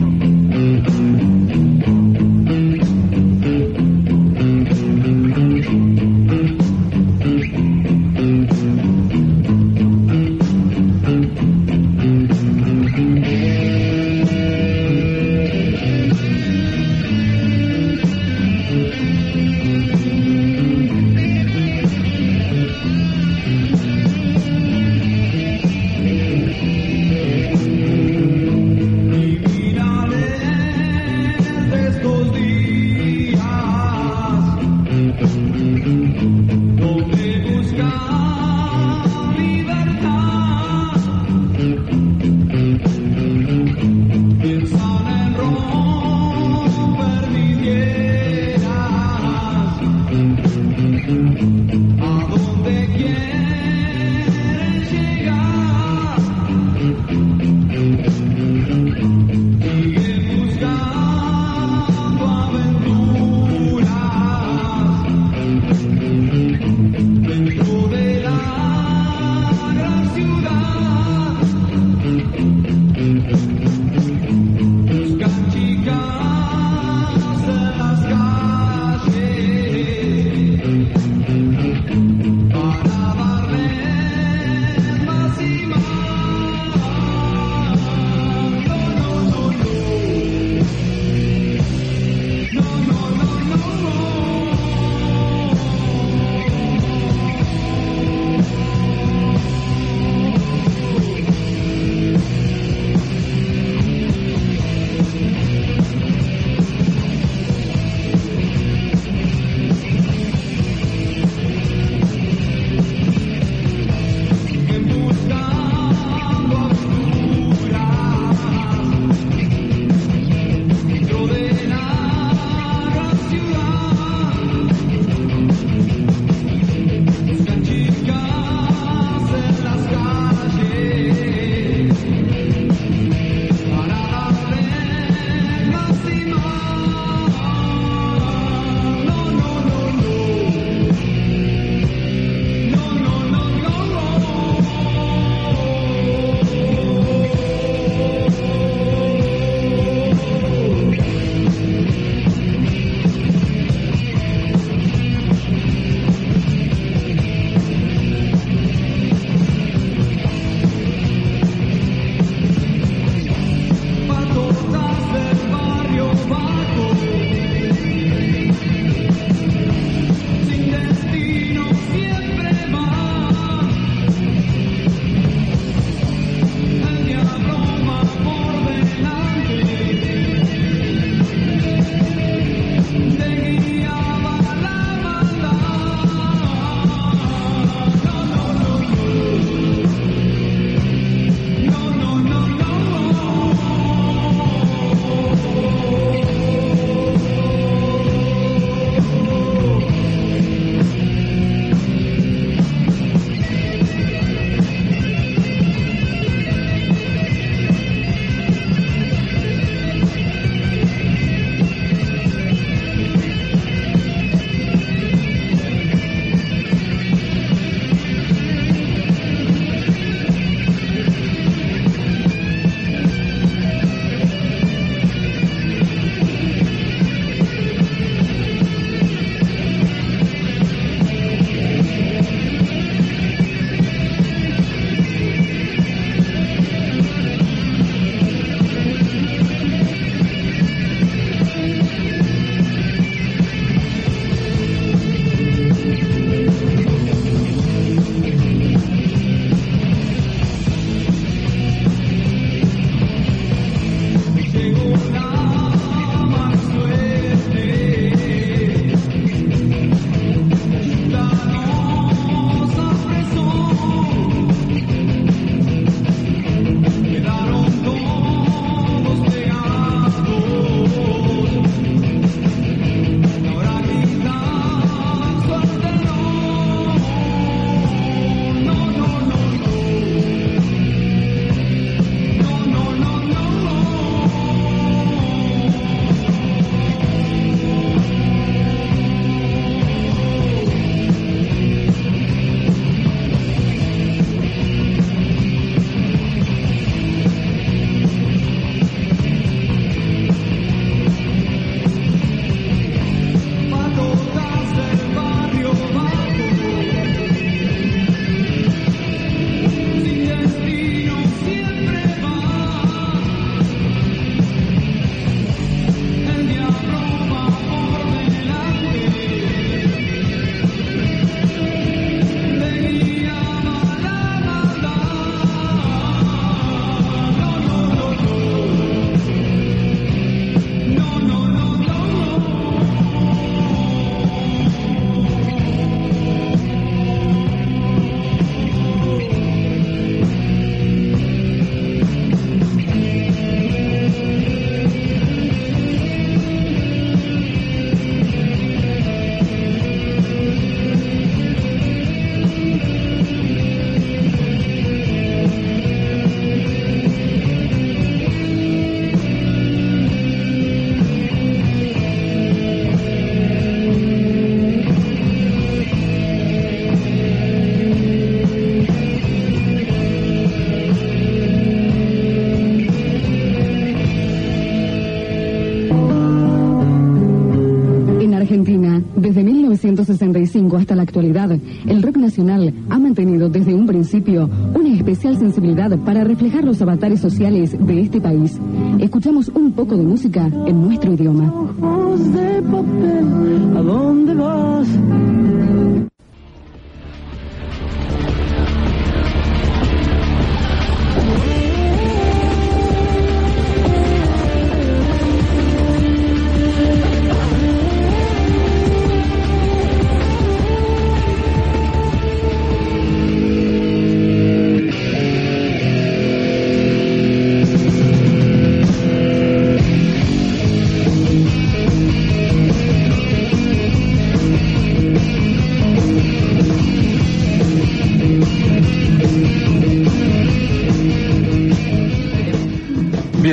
[384.29, 388.59] una especial sensibilidad para reflejar los avatares sociales de este país.
[388.99, 391.51] Escuchamos un poco de música en nuestro idioma.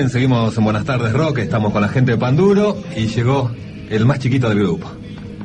[0.09, 3.50] Bien, seguimos en Buenas tardes Rock, estamos con la gente de Panduro y llegó
[3.90, 4.90] el más chiquito del grupo,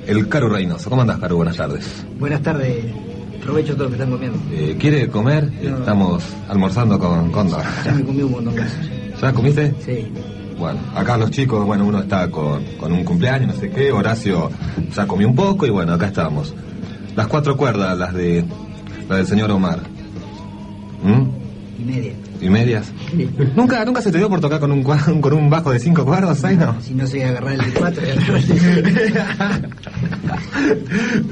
[0.07, 0.89] el Caru Reynoso.
[0.89, 1.36] ¿Cómo andás, Caru?
[1.36, 2.05] Buenas tardes.
[2.18, 2.86] Buenas tardes.
[3.43, 4.39] Provecho todo lo que están comiendo.
[4.53, 5.51] Eh, ¿Quiere comer?
[5.61, 5.80] No.
[5.80, 7.61] Estamos almorzando con Cóndor.
[7.84, 8.64] Ya me comí un montón de.
[9.22, 9.76] ¿Ya comiste?
[9.86, 10.07] Sí.
[10.57, 14.49] Bueno, acá los chicos, bueno, uno está con, con un cumpleaños, no sé qué, Horacio
[14.95, 16.53] ya comió un poco y bueno, acá estamos.
[17.18, 18.45] Las cuatro cuerdas, las de
[19.09, 19.82] las del señor Omar.
[23.55, 26.43] ¿Nunca, ¿Nunca se te dio por tocar con un, con un bajo de cinco cuerdas,
[26.43, 26.80] ahí no?
[26.82, 30.12] Si no sé agarrar el de cuatro, agarrar el de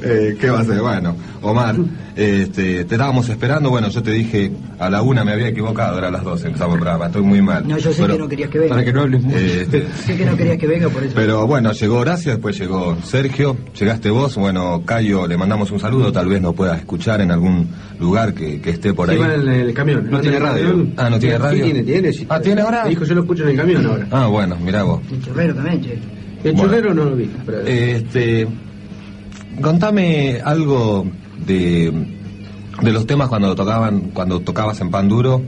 [0.03, 0.79] Eh, ¿Qué va a ser?
[0.81, 1.75] Bueno, Omar,
[2.15, 3.69] este, te estábamos esperando.
[3.69, 6.75] Bueno, yo te dije a la una, me había equivocado, era a las dos, empezamos
[6.75, 7.67] el programa, estoy muy mal.
[7.67, 8.69] No, yo sé Pero- que no querías que venga.
[8.75, 9.37] Para que no hables mucho.
[9.37, 11.13] este, Sé que no querías que venga por eso.
[11.15, 14.35] pero bueno, llegó Horacio, después llegó Sergio, llegaste vos.
[14.35, 17.67] Bueno, Cayo, le mandamos un saludo, tal vez nos puedas escuchar en algún
[17.99, 19.19] lugar que, que esté por Sí, ahí.
[19.19, 20.07] va en el, camión.
[20.09, 20.67] No tiene radio.
[20.69, 20.93] camión.
[20.97, 21.63] Ah, ¿no tiene Sí, radio?
[21.65, 22.13] tiene, tiene.
[22.13, 22.25] sí.
[22.29, 22.85] Ah, ¿tiene ahora?
[22.85, 24.07] Dijo, yo lo escucho en el camión ahora.
[24.11, 24.99] Ah, bueno, mirá vos.
[25.11, 25.93] El chorrero también, che.
[26.43, 26.63] El Bueno.
[26.63, 27.29] chorrero no lo vi.
[27.45, 28.47] pero- Este,
[29.61, 31.05] contame algo
[31.45, 31.91] de,
[32.81, 35.41] de los temas cuando tocaban, cuando tocabas en Panduro.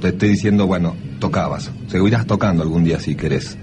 [0.00, 1.70] Te estoy diciendo, bueno, tocabas.
[1.88, 3.58] Seguirás tocando algún día si querés.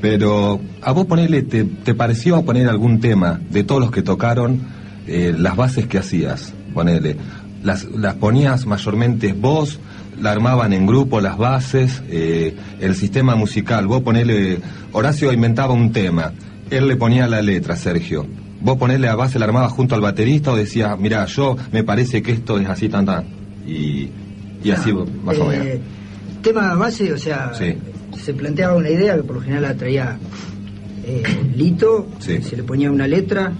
[0.00, 4.60] Pero a vos ponerle, te, te pareció poner algún tema de todos los que tocaron,
[5.06, 7.16] eh, las bases que hacías, ponele.
[7.62, 9.80] Las, las ponías mayormente vos,
[10.20, 13.86] la armaban en grupo las bases, eh, el sistema musical.
[13.86, 14.60] Vos ponele,
[14.92, 16.32] Horacio inventaba un tema,
[16.70, 18.26] él le ponía la letra, Sergio.
[18.60, 22.22] Vos ponerle a base, la armabas junto al baterista o decías, mira, yo me parece
[22.22, 23.24] que esto es así, tan, tan.
[23.66, 24.08] Y,
[24.64, 25.78] y así, más o eh, menos.
[26.42, 27.74] Tema base, o sea, Sí.
[28.20, 30.18] se planteaba una idea que por lo general la traía
[31.06, 31.22] eh,
[31.56, 32.42] Lito, Sí.
[32.42, 33.52] se le ponía una letra.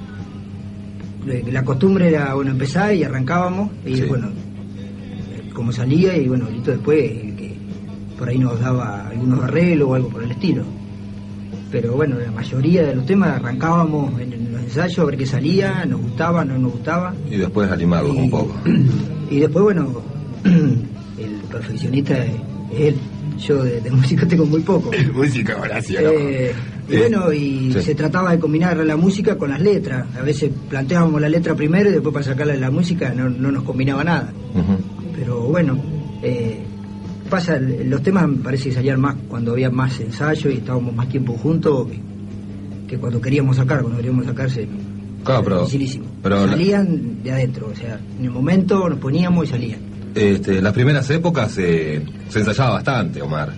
[1.24, 4.02] Le- La costumbre era, bueno, empezar y arrancábamos, y Sí.
[4.02, 7.56] bueno, eh, como salía, y bueno, Lito después, eh, que
[8.18, 10.64] por ahí nos daba algunos arreglos o algo por el estilo.
[11.70, 15.84] Pero bueno, la mayoría de los temas arrancábamos en, los ensayos a ver qué salía,
[15.84, 17.14] nos gustaba, no nos gustaba.
[17.30, 18.54] Y después animarlos un poco.
[19.30, 20.00] Y después, bueno,
[20.44, 22.32] el perfeccionista es
[22.74, 22.96] él.
[23.38, 24.90] Yo de, de música tengo muy poco.
[25.14, 26.00] Música, Horacio.
[26.00, 26.52] Eh,
[26.88, 27.82] y Eh, bueno, y sí.
[27.82, 30.06] se trataba de combinar la música con las letras.
[30.18, 33.52] A veces planteábamos la letra primero y después para sacarla de la música no, no
[33.52, 34.32] nos combinaba nada.
[35.14, 35.78] Pero bueno,
[36.22, 36.58] eh,
[37.28, 41.08] pasa, los temas me parece que salían más cuando había más ensayo y estábamos más
[41.08, 42.00] tiempo juntos que,
[42.88, 44.66] que cuando queríamos sacar, cuando queríamos sacarse.
[45.24, 46.06] Claro, pero- dificilísimo.
[46.22, 49.80] pero la- salían de adentro, o sea, en el momento nos poníamos y salían.
[50.14, 53.52] Este, las primeras épocas eh, se ensayaba bastante, Omar.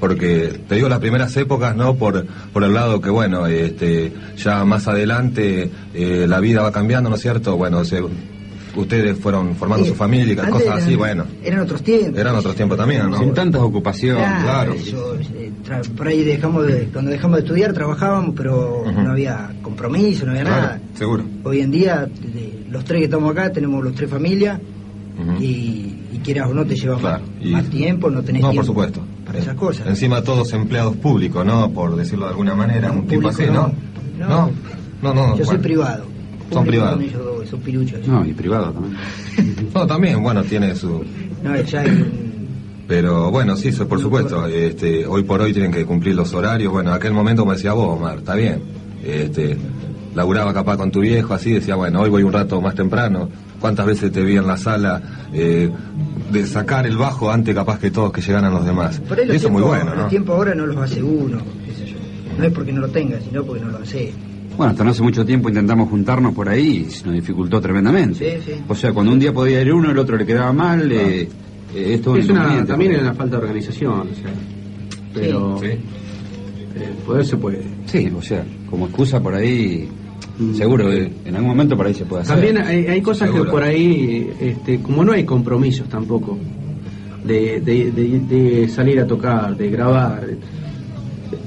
[0.00, 1.94] Porque te digo las primeras épocas, ¿no?
[1.94, 7.08] Por, por el lado que, bueno, este, ya más adelante eh, la vida va cambiando,
[7.08, 7.56] ¿no es cierto?
[7.56, 8.02] Bueno, se-
[8.76, 11.24] ustedes fueron formando Sí, su familia, antes cosas así, eran- bueno.
[11.42, 12.18] Eran otros tiempos.
[12.20, 13.18] Eran otros tiempos también, ¿no?
[13.18, 14.24] Sin tantas ocupaciones.
[14.42, 14.74] claro.
[14.76, 15.52] yo, eh,
[15.96, 20.44] por ahí dejamos de, cuando dejamos de estudiar trabajábamos, pero no había compromiso, no había
[20.44, 20.80] Claro, nada.
[20.94, 21.24] seguro.
[21.44, 24.60] Hoy en día, de- los tres que estamos acá, tenemos los tres familias
[25.40, 25.44] y,
[26.12, 28.66] y quieras o no te lleva Claro, más, y- más tiempo, no tenés No, tiempo
[28.66, 29.00] por supuesto.
[29.24, 29.86] para Eh, esas cosas.
[29.86, 31.70] Encima todos empleados públicos, ¿no?
[31.70, 33.72] Por decirlo de alguna manera, No, un tipo así, ¿no?
[34.18, 34.26] no.
[34.28, 34.50] No,
[35.02, 35.36] no, no.
[35.36, 36.04] Yo soy privado.
[36.50, 37.00] Son privados.
[37.46, 38.06] Son piruchos.
[38.06, 38.96] No, y privado también.
[39.74, 41.02] No, también, bueno, tiene su...
[41.42, 42.24] No, ya hay un-
[42.86, 44.46] Pero bueno, sí, eso por supuesto.
[44.46, 46.72] Este, hoy por hoy tienen que cumplir los horarios.
[46.72, 48.62] Bueno, en aquel momento como decía vos, Omar, está bien.
[49.04, 49.56] Este,
[50.14, 53.28] laburaba capaz con tu viejo, así decía, bueno, hoy voy un rato más temprano.
[53.60, 55.00] ¿Cuántas veces te vi en la sala
[55.32, 55.70] eh,
[56.30, 59.00] de sacar el bajo antes capaz que todos que llegaran los demás?
[59.00, 60.02] Por ahí Y los eso es muy bueno, ¿no?
[60.02, 61.96] Los tiempos ahora no los hace uno, qué sé yo.
[62.38, 64.12] No es porque no lo tenga, sino porque no lo hace.
[64.56, 68.40] Bueno, hasta no hace mucho tiempo intentamos juntarnos por ahí y se nos dificultó tremendamente.
[68.40, 68.60] Sí, sí.
[68.68, 71.94] O sea, cuando un día podía ir uno, el otro le quedaba mal, eh, eh,
[71.94, 74.30] es todo un Es una, también es una falta de organización, o sea.
[75.12, 75.66] Pero Sí.
[75.66, 75.78] eh,
[77.04, 77.62] poder se puede.
[77.86, 79.88] Sí, o sea, como excusa por ahí
[80.38, 80.54] Mm.
[80.54, 82.34] seguro, eh, en algún momento por ahí se puede hacer.
[82.36, 83.44] También hay, hay cosas Seguro.
[83.46, 86.38] que por ahí, este, como no hay compromisos tampoco,
[87.24, 90.26] de, de- de- de salir a tocar, de grabar,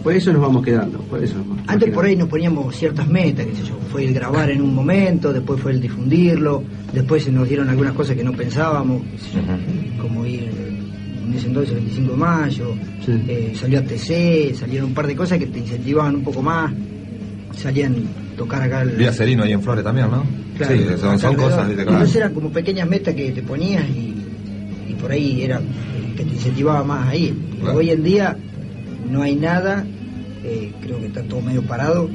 [0.03, 0.99] por eso nos vamos quedando.
[0.99, 3.77] Por eso nos vamos Antes por ahí nos poníamos ciertas metas, qué sé yo.
[3.91, 6.63] Fue el grabar en un momento, después fue el difundirlo,
[6.93, 10.79] después se nos dieron algunas cosas que no pensábamos, qué sé yo, como ir eh,
[11.27, 12.73] en ese entonces el 25 de mayo,
[13.05, 13.11] Sí.
[13.27, 16.71] eh, salió ATC, salieron un par de cosas que te incentivaban un poco más,
[17.55, 17.95] salían
[18.37, 18.97] tocar acá el...
[18.97, 20.23] Día Serino ahí en Flores también, ¿no?
[20.57, 21.67] Claro, sí, son, son cosas.
[21.69, 21.91] Claro.
[21.91, 24.13] Entonces eran como pequeñas metas que te ponías y,
[24.89, 27.33] y por ahí era el que te incentivaba más ahí.
[27.61, 27.77] Claro.
[27.77, 28.37] Hoy en día
[29.09, 29.85] no hay nada,
[30.43, 32.09] eh, creo que está todo medio parado,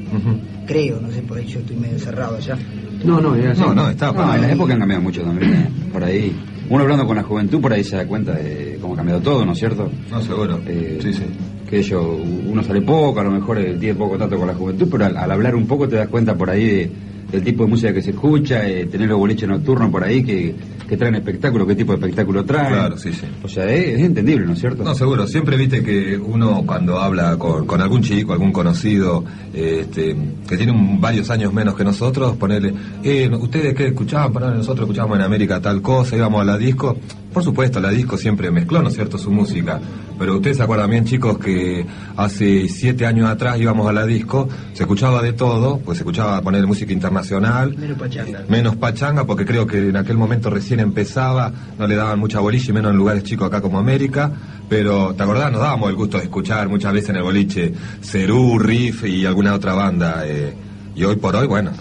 [0.67, 2.57] creo, no sé, por ahí yo estoy medio cerrado ya.
[3.05, 3.61] No, no, era así.
[3.61, 5.53] No, no, está No, para en las épocas han cambiado mucho también.
[5.55, 6.33] eh, Por ahí.
[6.71, 9.45] Uno hablando con la juventud, por ahí se da cuenta de cómo ha cambiado todo,
[9.45, 9.91] ¿no es cierto?
[10.11, 10.61] No, seguro.
[10.67, 11.23] Eh, sí, sí.
[11.69, 12.17] Que ello,
[12.47, 15.31] uno sale poco, a lo mejor tiene poco contacto con la juventud, pero al, al
[15.33, 16.91] hablar un poco te das cuenta por ahí de-
[17.33, 20.55] del tipo de música que se escucha, eh, tener los boliches nocturnos por ahí que,
[20.89, 22.73] que traen espectáculo, qué tipo de espectáculo traen.
[22.75, 23.27] Claro, sí, sí.
[23.43, 24.83] O sea, es, es entendible, ¿no es cierto?
[24.85, 25.27] No, seguro.
[25.27, 29.25] Siempre viste que uno cuando habla con, con algún chico, algún conocido,
[29.55, 30.17] este,
[30.49, 34.33] que tiene un- varios años menos que nosotros, ponerle, eh, ¿ustedes qué escuchaban?
[34.33, 36.97] Ponele, nosotros escuchábamos en América tal cosa, íbamos a la disco.
[37.33, 39.81] Por supuesto, la disco siempre mezcló, ¿no es cierto?, su música.
[40.19, 41.85] Pero ustedes se acuerdan bien, chicos, que
[42.17, 46.41] hace siete años atrás íbamos a la disco, se escuchaba de todo, pues se escuchaba
[46.43, 48.45] poner música internacional, Menos pachanga.
[48.49, 52.71] menos pachanga, porque creo que en aquel momento recién empezaba, no le daban mucha boliche,
[52.71, 54.33] y menos en lugares chicos acá como América,
[54.69, 55.53] pero ¿te acordás?
[55.53, 59.55] Nos dábamos el gusto de escuchar muchas veces en el boliche Cerú, Riff y alguna
[59.55, 60.55] otra banda, eh,
[60.95, 61.73] y hoy por hoy, bueno,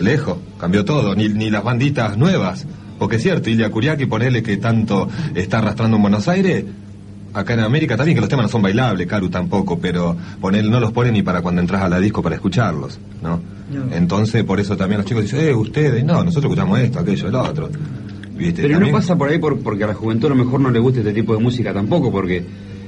[0.00, 2.66] lejos, cambió todo, ni, ni las banditas nuevas,
[2.98, 6.64] porque es cierto, Ilia Curiaki, ponele que tanto está arrastrando en Buenos Aires,
[7.34, 10.80] acá en América también, que los temas no son bailables, Caru tampoco, pero ponele, no
[10.80, 13.40] los pone ni para cuando entras a la disco para escucharlos, ¿no?
[13.72, 13.94] No.
[13.94, 17.34] Entonces, por eso también los chicos dicen, eh, ustedes, no, nosotros escuchamos esto, aquello, el
[17.34, 17.68] otro.
[18.36, 18.62] ¿Viste?
[18.62, 20.70] Pero También- no pasa por ahí por- porque a la juventud a lo mejor no
[20.70, 22.44] le gusta este tipo de música tampoco, porque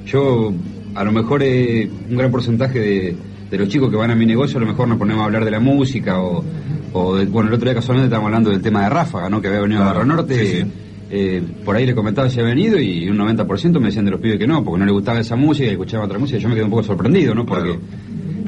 [0.07, 0.53] yo,
[0.95, 3.17] a lo mejor eh, un gran porcentaje de,
[3.51, 5.45] de los chicos que van a mi negocio, a lo mejor nos ponemos a hablar
[5.45, 6.45] de la música o,
[6.93, 9.41] o de- bueno, el otro día casualmente estábamos hablando del tema de Ráfaga, ¿no?
[9.43, 10.47] Que había venido a Claro, Barrio Norte.
[10.47, 10.73] sí, sí.
[11.11, 14.21] Eh, por ahí le comentaba si había venido y un 90% me decían de los
[14.21, 16.39] pibes que no, porque no le gustaba esa música y escuchaban otra música.
[16.39, 17.45] Yo me quedé un poco sorprendido, ¿no?
[17.47, 17.81] Porque, Claro.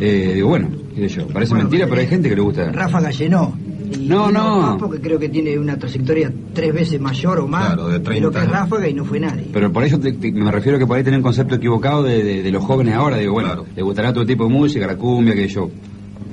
[0.01, 2.71] eh, digo, bueno, qué sé yo, parece Bueno, mentira, pero hay gente que le gusta.
[2.73, 3.57] Ráfaga llenó.
[3.95, 4.79] Y No, no.
[4.81, 8.31] porque creo que tiene una trayectoria tres veces mayor o más Claro, de lo 30
[8.41, 8.51] que es.
[8.51, 9.45] Ráfaga y no fue nadie.
[9.53, 12.23] Pero por eso te- te- me refiero que por ahí tienen un concepto equivocado de,
[12.25, 13.19] de- de los jóvenes ahora.
[13.19, 13.67] Digo, bueno, Claro.
[13.77, 15.69] le gustará todo tipo de música, la cumbia, que yo,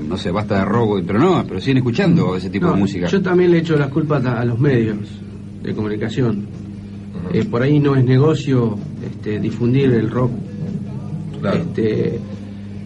[0.08, 3.08] no sé, basta de robo, pero no, pero siguen escuchando ese tipo No, de música.
[3.08, 4.96] Yo también le echo las culpas a, a los medios
[5.62, 6.46] de comunicación.
[7.34, 10.32] Eh, por ahí no es negocio este, difundir el rock.
[11.42, 11.58] Claro.
[11.58, 12.20] Este,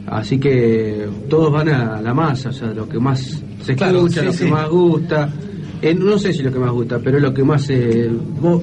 [0.08, 4.22] así que todos van a la masa, o sea, lo que más se Claro, escucha,
[4.22, 4.44] sí, lo sí.
[4.46, 5.34] que más gusta.
[5.82, 7.70] Eh, no sé si lo que más gusta, pero es lo que más...
[7.70, 8.10] eh,
[8.40, 8.62] vos,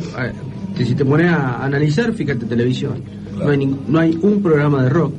[0.76, 2.94] si te pones a analizar, fíjate televisión.
[3.36, 3.44] Claro.
[3.44, 5.14] No, hay ning- no hay un programa de rock,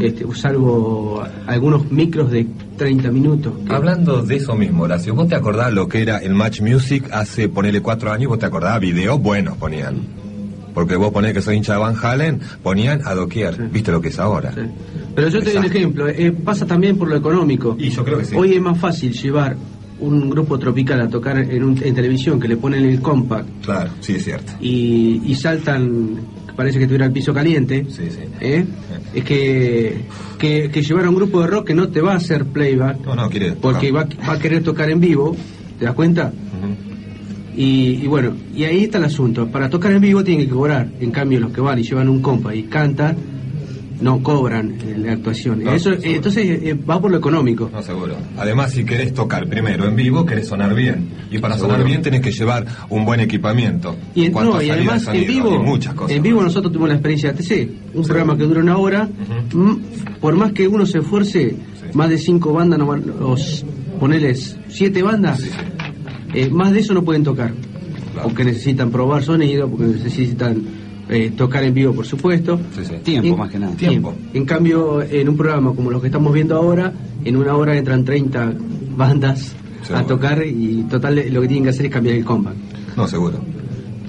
[0.00, 2.46] este, salvo algunos micros de
[2.78, 3.52] 30 minutos.
[3.68, 7.48] Hablando de eso mismo, Horacio, ¿vos te acordás lo que era el Match Music hace,
[7.50, 9.96] ponele cuatro años, vos te acordás, videos buenos ponían?
[10.72, 13.62] Porque vos ponés que soy hincha de Van Halen, ponían a doquier, Sí.
[13.72, 14.52] ¿viste lo que es ahora?
[14.54, 14.60] Sí.
[15.14, 17.76] Pero yo te doy un ejemplo, eh, pasa también por lo económico.
[17.78, 18.36] Y yo creo que sí.
[18.36, 19.56] Hoy es más fácil llevar
[20.00, 23.90] un grupo tropical a tocar en, un- en televisión que le ponen el compact Claro,
[23.98, 24.52] sí, es cierto.
[24.60, 26.20] y, y saltan,
[26.58, 27.86] parece que tuviera el piso caliente.
[27.88, 28.18] Sí, sí.
[28.40, 28.64] ¿eh?
[29.14, 29.94] Es que,
[30.38, 33.06] que, que llevar a un grupo de rock que no te va a hacer playback
[33.06, 33.52] No, no, quiere.
[33.52, 35.36] porque va, va a querer tocar en vivo,
[35.78, 36.32] ¿te das cuenta?
[37.56, 39.46] Y, y bueno, y ahí está el asunto.
[39.48, 40.88] Para tocar en vivo tienen que cobrar.
[41.00, 43.16] En cambio, los que van y llevan un compa y cantan,
[44.00, 45.64] no cobran en la actuación.
[45.64, 46.08] No, Eso, seguro.
[46.10, 47.68] entonces eh, va por lo económico.
[47.72, 48.14] No, seguro.
[48.36, 51.08] Además, si querés tocar primero en vivo, querés sonar bien.
[51.30, 51.72] Y para Seguro.
[51.74, 53.96] sonar bien tenés que llevar un buen equipamiento.
[54.14, 56.16] Y, en- no, y además en vivo, y muchas cosas.
[56.16, 58.08] en vivo nosotros tuvimos la experiencia de ATC, un Sí.
[58.08, 59.08] programa que dura una hora,
[60.20, 61.56] por más que uno se esfuerce,
[61.94, 62.88] más de cinco bandas, no
[63.28, 63.64] os,
[63.98, 65.50] poneles siete bandas, sí.
[66.34, 67.52] eh, más de eso no pueden tocar,
[68.12, 68.28] Claro.
[68.28, 70.62] porque necesitan probar sonido, porque necesitan
[71.08, 72.58] eh, tocar en vivo, por supuesto.
[72.76, 72.94] Sí, sí.
[73.02, 73.74] Tiempo, En- más que nada.
[73.76, 74.14] Tiempo.
[74.34, 76.92] En cambio, en un programa como los que estamos viendo ahora,
[77.24, 78.52] en una hora entran 30
[78.96, 80.04] bandas Seguro.
[80.04, 82.56] a tocar y total lo que tienen que hacer es cambiar el compact.
[82.96, 83.38] No, seguro.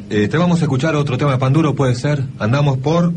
[0.10, 2.24] Eh, te vamos a escuchar otro tema de Panduro, puede ser.
[2.39, 3.14] Andamos por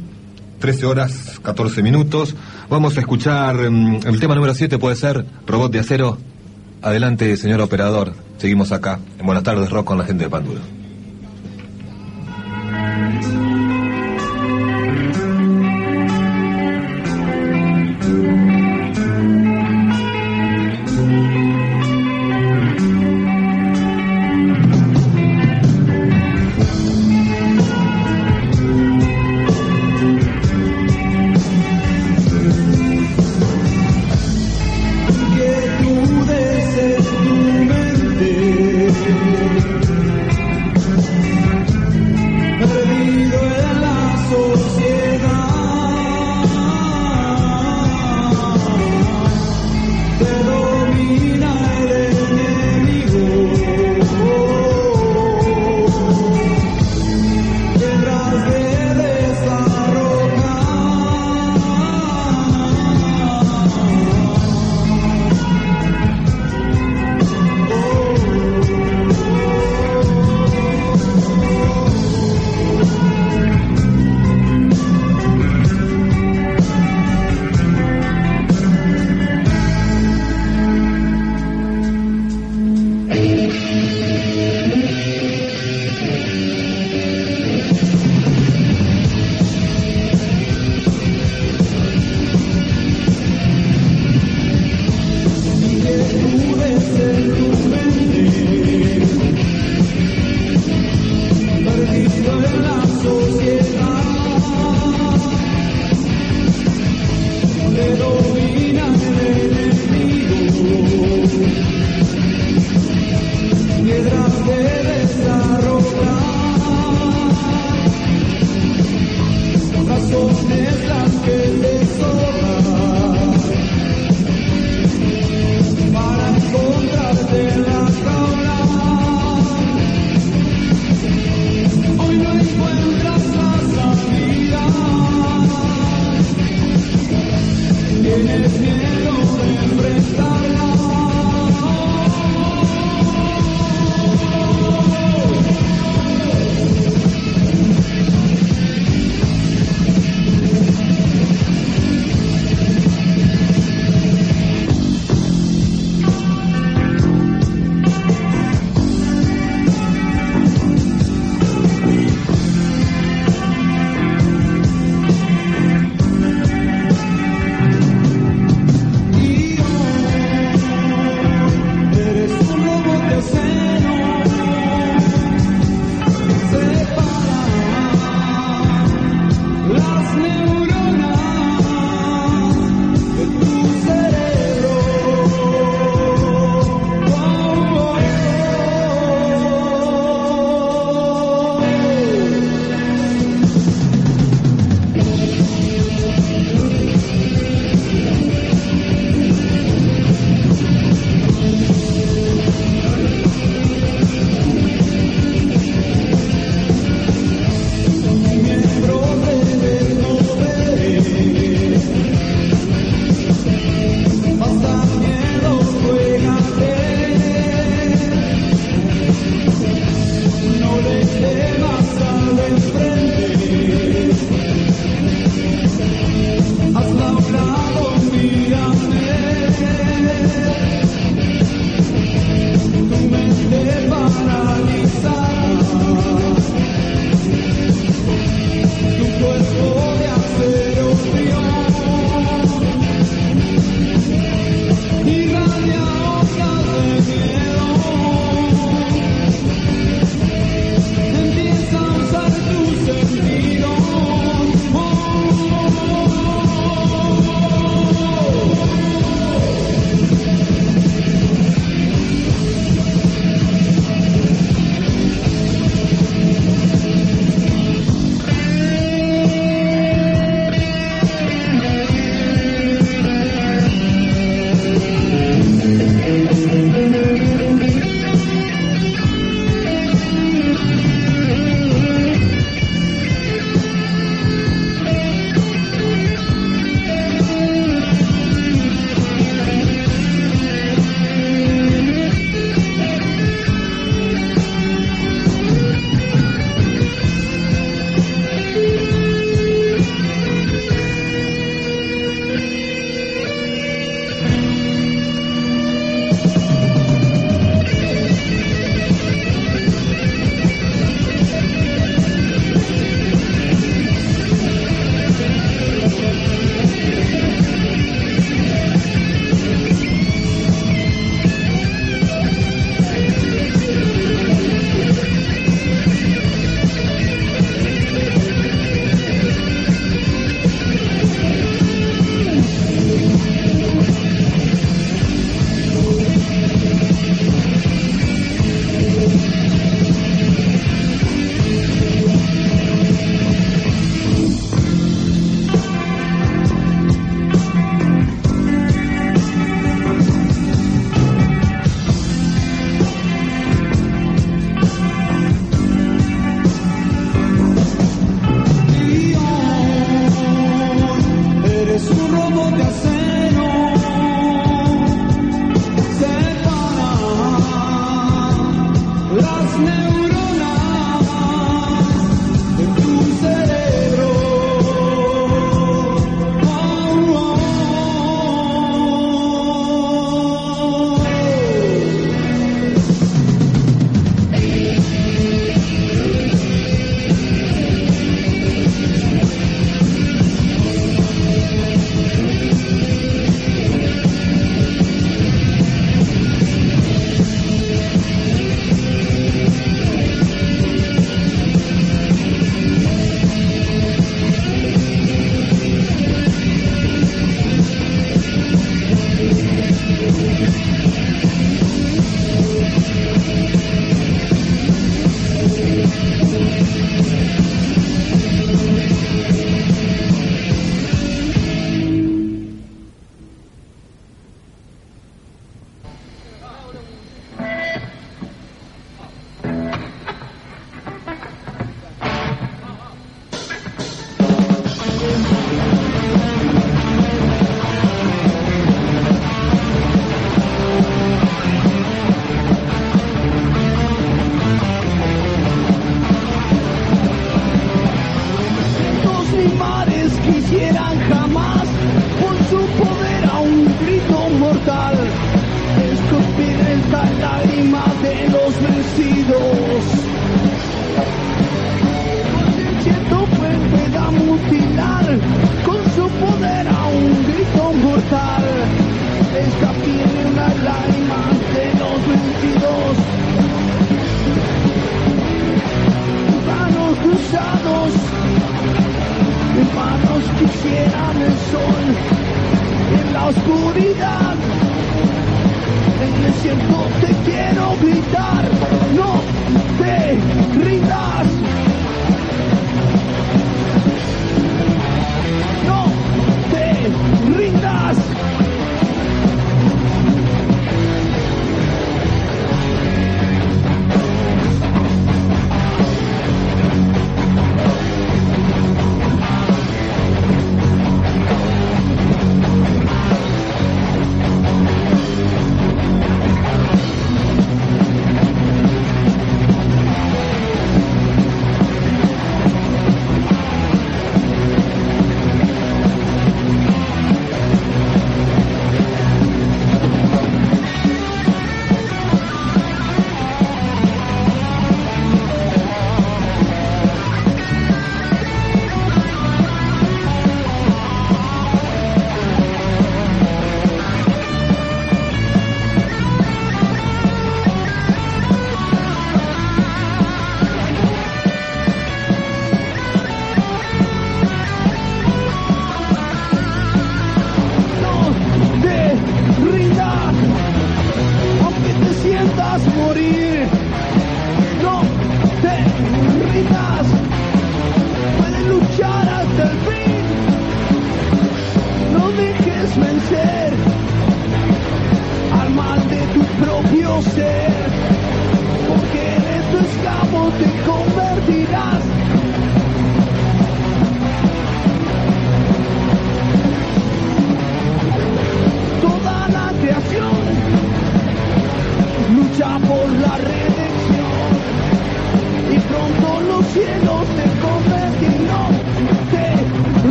[0.58, 2.36] 13 horas 14 minutos.
[2.68, 6.18] Vamos a escuchar mm, el tema número 7, puede ser Robot de Acero.
[6.82, 8.12] Adelante, señor operador.
[8.38, 10.60] Seguimos acá en Buenas tardes Rock con la gente de Panduro.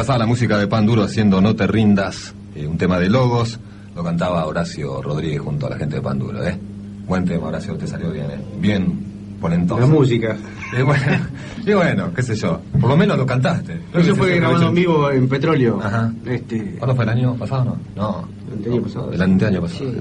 [0.00, 3.60] Pasaba la música de Pan Duro haciendo No te rindas, eh, un tema de logos.
[3.94, 6.58] Lo cantaba Horacio Rodríguez junto a la gente de Pan Duro, ¿eh?
[7.06, 8.40] Buen tema, Horacio, te salió bien, ¿eh?
[8.58, 9.78] Bien ponentoso.
[9.78, 10.38] La música.
[10.78, 11.26] Y bueno,
[11.66, 12.60] y bueno, qué sé yo.
[12.80, 13.78] Por lo menos lo cantaste.
[13.90, 15.80] Creo Eso fue grabado en vivo en Petróleo.
[15.82, 16.10] Ajá.
[16.24, 17.64] Este, ¿Cuándo fue el año pasado?
[17.64, 17.76] No.
[17.96, 18.28] No.
[18.64, 19.12] El año pasado.
[19.12, 19.90] El año pasado.
[19.90, 19.96] Sí.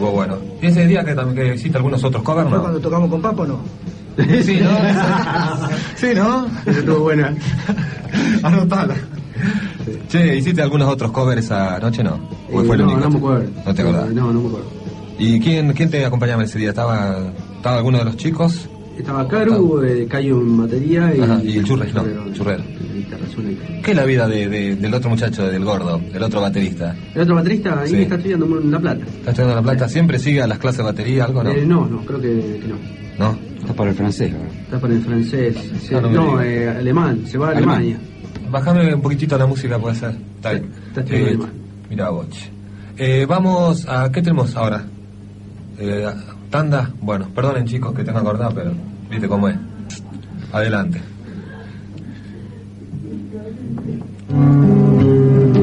[0.00, 0.12] bueno.
[0.12, 0.38] Bueno.
[0.60, 2.62] ¿Y ese día que que hiciste algunos otros covers, ¿Fue no?
[2.62, 3.60] cuando tocamos con Papo no?
[4.42, 4.70] Sí, ¿no?
[5.96, 6.46] sí, ¿no?
[6.66, 7.34] Eso estuvo buena.
[8.42, 8.94] Anotala.
[10.08, 12.28] Che, ¿hiciste algunos otros covers esa noche, no?
[12.52, 13.00] ¿O Eh, fue el no, único?
[13.00, 13.50] no me acuerdo.
[13.66, 14.08] ¿No te acordás?
[14.12, 14.70] No, no me acuerdo.
[15.18, 16.70] ¿Y quién, quién te acompañaba ese día?
[16.70, 17.16] ¿Estaba,
[17.56, 18.68] ¿Estaba alguno de los chicos?
[18.98, 22.04] Estaba Caru, eh, Cayo en batería y, Ajá, y el Churres, no,
[22.34, 22.62] Churrero,
[23.82, 26.94] ¿Qué es la vida de, de- del otro muchacho, del gordo, del otro baterista?
[27.14, 27.96] El otro baterista ahí Sí.
[28.02, 29.04] está estudiando en La Plata.
[29.06, 29.88] ¿Está estudiando La Plata?
[29.88, 31.50] ¿Siempre sigue a las clases de batería, algo, no?
[31.50, 32.76] Eh, no, no, creo que, que no.
[33.18, 33.38] ¿No?
[33.90, 34.48] Está para el francés, ¿verdad?
[34.64, 35.56] Está para el francés.
[35.82, 37.76] Se- Ah, no no, eh, alemán, se va a Alemán.
[37.78, 37.98] Alemania.
[38.50, 40.14] Bájame un poquitito la música, puede ser.
[40.36, 40.66] Está bien.
[40.96, 41.50] Eh, alemán.
[41.90, 42.26] mira, vos.
[42.98, 44.10] Eh, vamos a...
[44.12, 44.84] ¿Qué tenemos ahora?
[45.78, 46.06] Eh,
[46.50, 46.90] ¿Tanda?
[47.00, 48.72] Bueno, perdonen chicos que tengo acordado, pero
[49.10, 49.56] viste cómo es.
[50.52, 51.00] Adelante.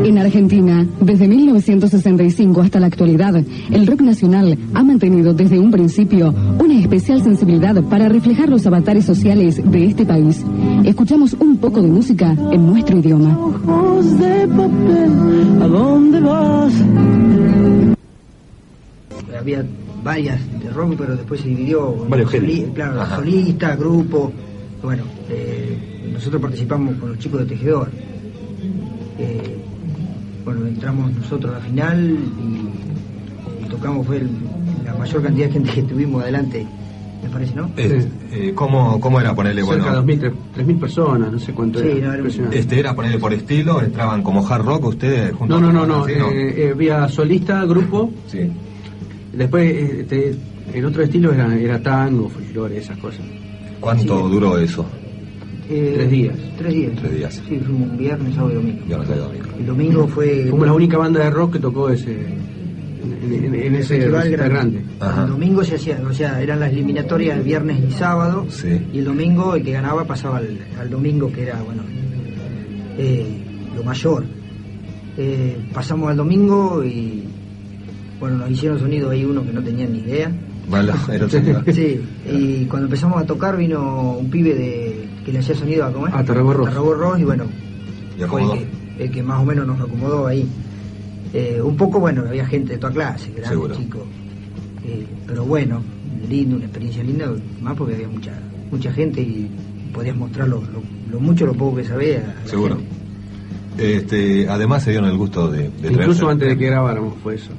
[0.10, 6.34] En Argentina, desde 1965 hasta la actualidad, el rock nacional ha mantenido desde un principio
[6.57, 10.43] una especial sensibilidad para reflejar los avatares sociales de este país.
[10.84, 13.38] Escuchamos un poco de música en nuestro idioma.
[13.38, 16.74] Ojos de papel, ¿a dónde vas?
[19.39, 19.64] Había
[20.03, 21.93] varias de rock, pero después se dividió.
[22.10, 22.74] Varios géneros.
[22.74, 23.18] Claro, Ajá.
[23.18, 24.32] solista, grupo.
[24.82, 27.91] Bueno, eh, nosotros participamos con los chicos de Tejedor.
[29.20, 29.68] Eh,
[30.50, 34.30] bueno, entramos nosotros a la final y, y tocamos, fue el-
[34.84, 36.66] la mayor cantidad de gente que tuvimos adelante,
[37.22, 37.70] me parece, ¿no?
[37.78, 39.84] Eh, eh, ¿cómo, ¿Cómo era ponerle, bueno?
[39.84, 42.18] Cerca de 2.000, 3.000 personas, no sé cuánto Sí, era.
[42.18, 42.50] no, era.
[42.52, 45.62] Este era ponerle por estilo, entraban como hard rock ustedes juntos.
[45.62, 46.06] No, no, no, no.
[46.08, 48.12] ¿Sí, eh, eh, había solista, grupo.
[48.28, 48.39] Sí.
[49.34, 50.36] Después, eh, este,
[50.74, 53.22] el otro estilo era, era tango, folclore, esas cosas.
[53.80, 54.32] ¿Cuánto Sí.
[54.34, 54.86] duró eso?
[55.70, 56.36] Eh, Tres días.
[56.57, 56.91] Tres días.
[56.99, 57.43] Tres días.
[57.47, 58.80] Sí, fuimos un viernes, sábado y domingo.
[58.89, 59.45] Yo no sé domingo.
[59.59, 60.45] El domingo fue...
[60.49, 64.49] Fuimos la única banda de rock que tocó ese en, en- en ese festival grande.
[64.49, 64.84] grande.
[64.99, 65.24] Ajá.
[65.24, 68.45] El domingo se hacía, o sea, eran las eliminatorias el viernes y sábado.
[68.49, 68.80] Sí.
[68.93, 71.84] Y el domingo el que ganaba pasaba al, al domingo, que era, bueno,
[72.97, 73.28] eh,
[73.76, 74.24] lo mayor.
[75.17, 77.26] Eh, pasamos al domingo y,
[78.20, 80.32] bueno, nos hicieron sonido ahí uno que no tenía ni idea.
[80.70, 81.74] Vale, era el.
[81.74, 81.99] Sí,
[82.32, 84.89] y cuando empezamos a tocar vino un pibe de
[85.30, 86.13] que le hacía sonido a, ¿cómo es?
[86.13, 86.65] A Tarragorros.
[86.67, 87.43] Tarragorros, y bueno,
[88.17, 90.47] Y fue el que, el que más o menos nos acomodó ahí.
[91.34, 93.75] Eh, un poco, bueno, había gente de toda clase, grandes Seguro.
[93.75, 94.01] chicos.
[94.86, 95.82] Eh, pero bueno,
[96.27, 98.32] lindo, una experiencia linda, más porque había mucha
[98.71, 99.49] mucha gente y
[99.93, 102.36] podías mostrar lo, lo- lo mucho, lo poco que sabía.
[102.45, 102.75] Seguro.
[102.77, 103.97] gente.
[103.97, 107.36] Este, además se dieron el gusto de, de Incluso traerse- antes de que grabáramos fue
[107.36, 107.51] eso.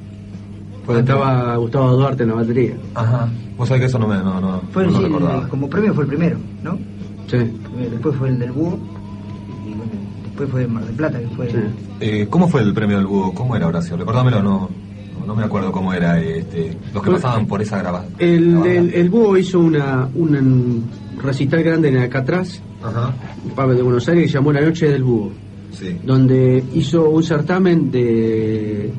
[0.85, 2.73] Cuando estaba Gustavo Duarte en la batería.
[2.95, 3.29] Ajá.
[3.57, 5.47] Vos sabés que eso no me no, no, Fue no lo recordaba.
[5.47, 6.77] como premio fue el primero, ¿no?
[7.27, 7.37] Sí.
[7.81, 8.77] Eh, Después fue el del búho
[9.65, 9.91] y bueno,
[10.23, 11.49] después fue el Mar del Plata, que fue...
[11.49, 11.57] Sí.
[11.99, 13.33] Eh, ¿Cómo fue el premio del búho?
[13.33, 13.95] ¿Cómo era Horacio?
[13.97, 14.69] Recordámelo, no,
[15.19, 18.13] no, no me acuerdo cómo era este, los que Fue- pasaban por esa grabación.
[18.19, 20.83] El, el, el Búho hizo una, un
[21.21, 23.13] recital grande en Alcatraz, Ajá.
[23.55, 25.31] Pablo de Buenos Aires, que se llamó La Noche del Búho,
[25.71, 25.95] Sí.
[26.03, 28.91] donde hizo un certamen de,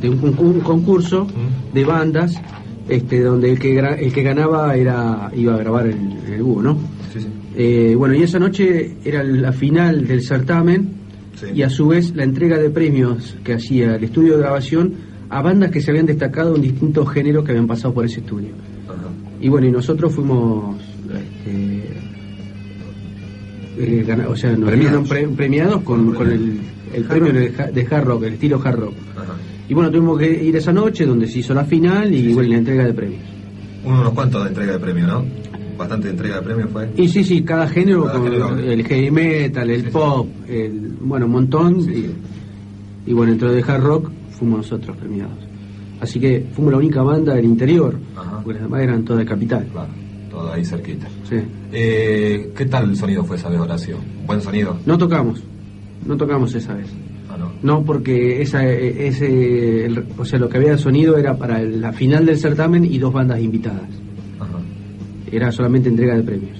[0.00, 1.74] de un, concur- un concurso Mm.
[1.74, 2.34] de bandas,
[2.88, 6.76] este, donde el que, el que ganaba era iba a grabar el, el Búho, ¿no?
[7.12, 7.28] Sí, sí.
[7.56, 11.00] Eh, bueno, y esa noche era la final del certamen
[11.34, 11.46] Sí.
[11.54, 14.92] y a su vez la entrega de premios que hacía el estudio de grabación
[15.30, 18.50] a bandas que se habían destacado en distintos géneros que habían pasado por ese estudio.
[18.88, 19.08] Ajá.
[19.40, 20.76] Y bueno, y nosotros fuimos,
[21.06, 21.82] este,
[23.78, 25.08] eh, o sea, nos Premiados.
[25.08, 26.58] pre- premiados con, con el,
[26.94, 28.94] el premio de, ha- de hard rock, el estilo hard rock.
[29.16, 29.34] Ajá.
[29.68, 32.32] Y bueno, tuvimos que ir esa noche donde se hizo la final y Sí, sí.
[32.34, 33.22] bueno, y la entrega de premios.
[33.84, 35.24] Uno unos cuantos de entrega de premio, ¿no?
[35.80, 36.90] Bastante entrega de premio fue.
[36.96, 38.58] Y sí, sí, cada género, Cada género.
[38.58, 39.90] el heavy metal, el Sí, sí.
[39.92, 41.82] pop, el, bueno, un montón.
[41.82, 42.12] Sí.
[43.06, 45.32] Y, y bueno, dentro de hard rock fuimos nosotros premiados.
[46.00, 48.40] Así que fuimos la única banda del interior, Ajá.
[48.44, 49.66] porque las demás eran todas de capital.
[49.72, 49.88] Claro,
[50.30, 51.08] todo ahí cerquita.
[51.28, 51.36] Sí.
[51.72, 53.96] Eh, ¿Qué tal el sonido fue esa vez, Horacio?
[54.26, 54.76] ¿Buen sonido?
[54.84, 55.42] No tocamos,
[56.06, 56.88] no tocamos esa vez.
[57.30, 57.52] Ah, no.
[57.62, 61.62] No, porque esa, eh, ese, el- o sea, lo que había de sonido era para
[61.62, 63.88] la final del certamen y dos bandas invitadas.
[65.32, 66.58] Era solamente entrega de premios.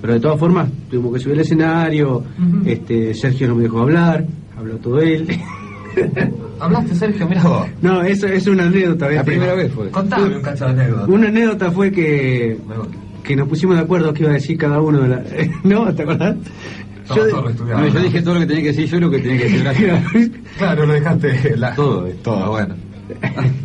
[0.00, 2.22] Pero de todas formas, tuvimos que subir al escenario,
[2.64, 4.24] este, Sergio no me dejó hablar,
[4.56, 5.26] habló todo él.
[6.60, 7.28] ¿Hablaste, Sergio?
[7.28, 7.66] Mira vos.
[7.82, 9.08] no, eso es una anécdota.
[9.10, 9.90] La primera vez fue.
[9.90, 11.12] Contame un cacho de anécdota.
[11.12, 12.58] Una anécdota fue que,
[13.24, 15.22] que nos pusimos de acuerdo qué iba a decir cada uno de la...
[15.64, 15.92] ¿No?
[15.94, 16.36] ¿Te acordás?
[17.04, 17.60] Estudiados.
[17.60, 19.44] No, yo dije todo lo que tenía que decir yo y lo que tenía que
[19.44, 20.00] decir Horacio.
[20.58, 21.56] Claro, lo dejaste.
[21.56, 21.74] La...
[21.74, 22.16] Todo, eh.
[22.22, 22.74] Todo, bueno.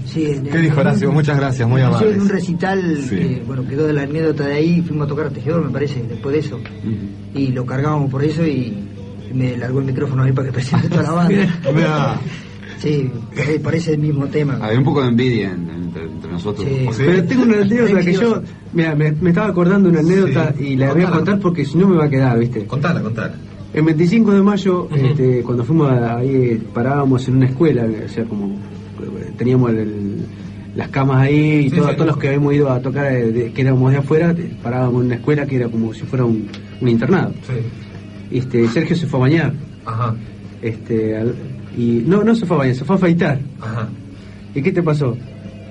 [0.05, 1.11] Sí, en- ¿Qué dijo Horacio?
[1.11, 2.11] Muchas gracias, muy amable.
[2.13, 3.15] en un recital Sí.
[3.15, 6.03] que, bueno, quedó de la anécdota de ahí, fuimos a tocar a Tejedor, me parece,
[6.07, 6.59] después de eso.
[7.33, 8.73] Y lo cargábamos por eso y
[9.33, 11.59] me largó el micrófono ahí para que presente toda la banda.
[11.75, 12.15] Mirá.
[12.79, 13.09] Sí,
[13.63, 14.59] parece el mismo tema.
[14.61, 16.67] Había un poco de envidia en- entre, entre nosotros.
[16.67, 16.85] Sí.
[16.91, 17.03] Sí.
[17.05, 18.41] Pero tengo una anécdota que yo,
[18.73, 20.63] mira, me, me estaba acordando una anécdota Sí.
[20.67, 21.15] y la voy a Contala.
[21.15, 22.65] contar porque si no me va a quedar, ¿viste?
[22.65, 23.35] Contala, contala.
[23.73, 28.25] El 25 de mayo, este, cuando fuimos a- ahí, parábamos en una escuela, o sea,
[28.25, 28.57] como eh,
[29.37, 30.25] teníamos el-
[30.75, 31.95] las camas ahí y Sí, todo- sí.
[31.95, 35.05] todos los que habíamos ido a tocar, eh, de- que éramos de afuera, parábamos en
[35.07, 36.47] una escuela que era como si fuera un,
[36.81, 37.31] un internado.
[37.45, 38.37] Sí.
[38.37, 39.53] Este, Sergio se fue a bañar,
[39.85, 40.15] Ajá.
[40.61, 41.35] este, al-
[41.77, 43.39] y no, no se fue a bañar, se fue a afeitar.
[43.61, 43.87] Ajá.
[44.55, 45.15] ¿Y qué te pasó?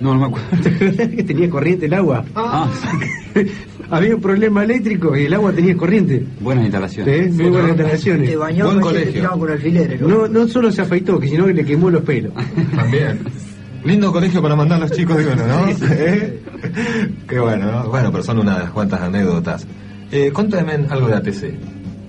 [0.00, 0.46] No, no me acuerdo.
[0.62, 2.24] ¿Te acordás que tenía corriente el agua?
[2.34, 2.68] Ah,
[3.90, 6.24] Había un problema eléctrico y el agua tenía corriente.
[6.40, 7.14] buenas instalaciones.
[7.26, 7.30] ¿Eh?
[7.32, 8.30] Muy buenas instalaciones.
[8.30, 9.30] Te bañó Buen colegio.
[9.32, 10.00] con alfileres.
[10.00, 10.08] ¿no?
[10.08, 12.32] No, no solo se afeitó, que sino que le quemó los pelos.
[12.74, 13.18] También.
[13.84, 15.68] Lindo colegio para mandar a los chicos de uno, ¿no?
[15.90, 16.40] ¿Eh?
[17.28, 17.88] Qué bueno, ¿no?
[17.88, 19.66] Bueno, pero son unas cuantas anécdotas.
[20.10, 21.54] Eh, contame algo de ATC.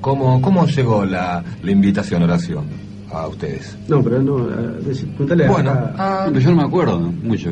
[0.02, 2.64] ¿Cómo, cómo llegó la, la invitación, Horacio?
[3.12, 3.78] a ustedes?
[3.88, 7.52] No, pero no, eh, a- Bueno, a- Ah, yo no me acuerdo mucho.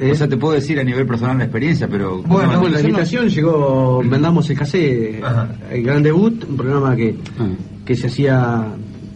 [0.00, 0.12] ¿Eh?
[0.12, 2.22] O sea, te puedo decir a nivel personal la experiencia, pero...
[2.22, 5.48] Bueno, no, bueno, la no- invitación llegó, mandamos el cassé, Ajá.
[5.72, 7.48] el gran debut, un programa que, Ah.
[7.84, 8.66] que se hacía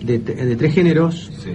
[0.05, 1.51] de, de tres géneros, Sí.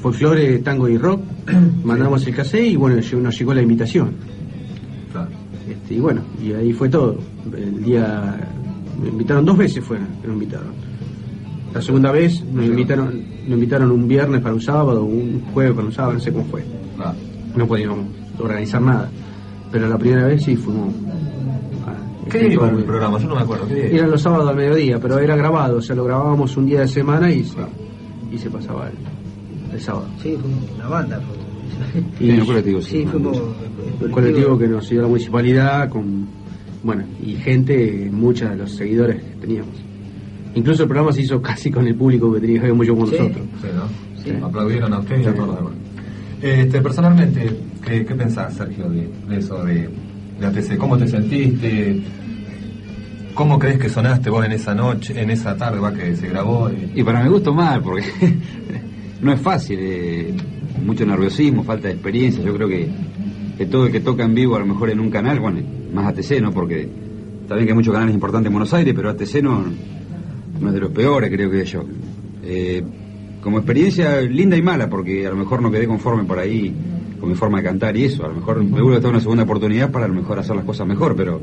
[0.00, 1.20] Folclore, tango y rock.
[1.84, 4.14] Mandamos el cassé y bueno, nos llegó la invitación.
[5.12, 5.30] Claro.
[5.68, 7.18] Este, y bueno, y ahí fue todo.
[7.56, 8.36] El día,
[9.00, 10.72] me invitaron dos veces fueron, nos invitaron.
[11.74, 15.86] La segunda vez nos invitaron, nos invitaron un viernes para un sábado, un jueves para
[15.86, 16.64] un sábado, no sé cómo fue.
[17.54, 17.98] No podíamos
[18.38, 19.10] organizar nada.
[19.70, 20.94] Pero la primera vez sí fuimos.
[21.86, 21.94] ah,
[22.30, 23.18] ¿Qué día iba estuvo el programa?
[23.18, 23.66] Yo no me acuerdo.
[23.66, 26.66] ¿Qué día Eran los sábados al mediodía, pero era grabado, o sea, lo grabábamos un
[26.66, 27.58] día de semana y se,
[28.32, 28.94] y se pasaba el,
[29.76, 30.06] el sábado.
[30.22, 31.20] Sí, fuimos una banda.
[31.20, 32.90] fue- Sí, el colectivo, sí.
[32.90, 33.38] Sí, fuimos.
[34.00, 36.26] un colectivo que nos dio la municipalidad con
[36.82, 39.74] bueno y gente muchos de los seguidores que teníamos
[40.54, 43.08] incluso el programa se hizo casi con el público que tenía que ver mucho con
[43.08, 43.16] Sí.
[43.18, 44.22] nosotros Sí, ¿no?
[44.22, 44.30] Sí.
[44.44, 45.72] Aplaudieron a usted y a todos los demás.
[46.42, 47.50] Este, personalmente,
[47.84, 49.88] ¿qué, qué pensás, Sergio, de, de eso, de,
[50.40, 50.76] de ATC?
[50.78, 52.02] ¿Cómo te sentiste?
[53.34, 56.70] ¿Cómo crees que sonaste vos en esa noche, en esa tarde va, que se grabó?
[56.94, 58.04] Y para mi gusto mal, porque
[59.20, 60.34] no es fácil, eh,
[60.84, 62.88] mucho nerviosismo, falta de experiencia, yo creo que,
[63.56, 65.60] que todo el que toca en vivo a lo mejor en un canal, bueno,
[65.92, 66.52] más ATC, ¿no?
[66.52, 66.88] Porque
[67.48, 69.64] también que hay muchos canales importantes en Buenos Aires, pero ATC no,
[70.60, 71.84] no es de los peores, creo que yo.
[72.42, 72.82] Eh,
[73.40, 76.74] como experiencia linda y mala, porque a lo mejor no quedé conforme por ahí
[77.20, 79.20] con mi forma de cantar y eso, a lo mejor me vuelvo a dar una
[79.20, 81.40] segunda oportunidad para a lo mejor hacer las cosas mejor, pero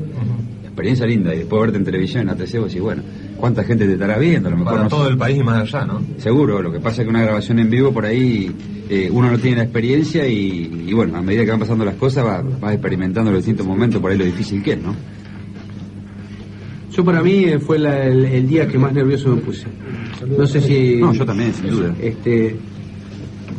[0.62, 3.02] experiencia linda y después verte en televisión en ATC vos decís, bueno,
[3.36, 4.48] ¿cuánta gente te estará viendo?
[4.48, 5.10] A lo mejor para no todo sé.
[5.12, 6.00] el país y más allá, ¿no?
[6.18, 8.50] Seguro, lo que pasa es que una grabación en vivo por ahí
[8.88, 11.94] eh, uno no tiene la experiencia y, y bueno, a medida que van pasando las
[11.96, 14.94] cosas va- vas experimentando los distintos momentos por ahí lo difícil que es, ¿no?
[16.92, 19.66] yo para mí eh, fue la- el, el día que más nervioso me puse
[20.38, 21.92] no sé si No, yo también, sin duda.
[22.00, 22.56] este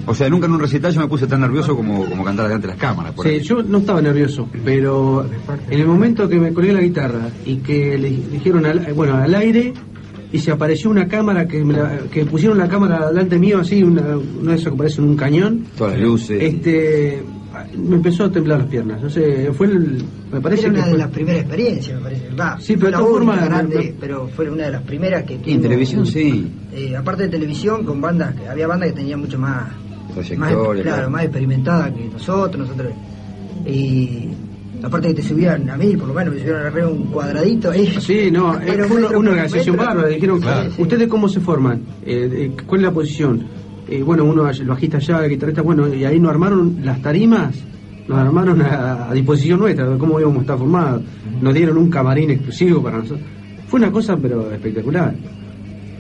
[0.08, 2.68] O sea, nunca en un recital yo me puse tan nervioso como, como cantar delante
[2.68, 3.14] de las cámaras.
[3.14, 3.40] Por sí, ahí.
[3.42, 5.26] yo no estaba nervioso pero
[5.70, 9.34] en el momento que me colgué la guitarra y que le dijeron al, bueno al
[9.36, 9.74] aire
[10.32, 13.84] y se apareció una cámara que, me la- que pusieron la cámara delante mío así
[13.84, 16.42] una, una de esas que parece un cañón Todas las luces.
[16.42, 17.24] este
[17.78, 20.86] me empezó a temblar las piernas no sé fue el, me parece Era que una
[20.86, 22.30] de fue- las primeras experiencias, me parece.
[22.40, 25.40] Va, Sí, pero fue de formas, grande, me- pero fue una de las primeras que
[25.46, 26.52] Y en televisión sí.
[26.74, 29.72] eh, aparte de televisión, con bandas, que había bandas que tenían mucho más,
[30.16, 31.10] Trayectoria, claro, claro.
[31.12, 32.94] más experimentada que nosotros, nosotros.
[33.66, 34.30] Y
[34.84, 37.88] aparte que te subían a mí, por lo menos, me subieron arriba un cuadradito ahí.
[38.00, 40.08] Sí, no, fue una, metro una por organización bárbara.
[40.08, 40.70] Dijeron, Claro.
[40.78, 41.82] ¿ustedes cómo se forman?
[42.06, 43.44] Eh, eh, ¿Cuál es la posición?
[43.88, 47.56] Eh, bueno, uno, el bajista allá, el guitarrista, bueno, y ahí nos armaron las tarimas,
[48.08, 51.02] nos armaron a, a disposición nuestra, de cómo íbamos a estar formados.
[51.42, 53.22] Nos dieron un camarín exclusivo para nosotros.
[53.68, 55.14] Fue una cosa, pero espectacular.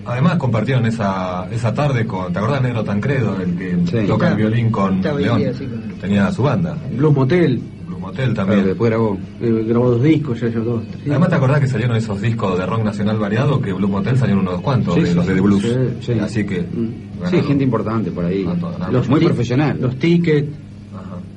[0.05, 4.07] Además compartieron esa, esa tarde con, ¿te acordás Negro Tancredo, el que Sí.
[4.07, 5.37] toca el violín con León?
[5.39, 8.65] día, sí, con- Tenía su banda, Blues Motel, Blue Motel también.
[8.65, 9.17] después grabó.
[9.41, 10.83] eh, grabó dos discos, ya yo dos.
[10.91, 11.07] tres.
[11.09, 13.59] Además, ¿te acordás que salieron esos discos de rock nacional variado?
[13.59, 15.61] Que Blue Motel salieron unos cuantos, Sí, de los de The Blues.
[15.63, 16.19] sí, sí.
[16.19, 16.61] Así que.
[16.61, 16.89] Mm.
[17.31, 18.47] Sí, gente importante por ahí.
[18.91, 19.77] Los Muy profesional.
[19.81, 20.49] Los tickets,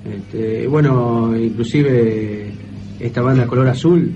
[0.04, 2.50] este, bueno, inclusive
[3.00, 4.12] esta banda Color Azul,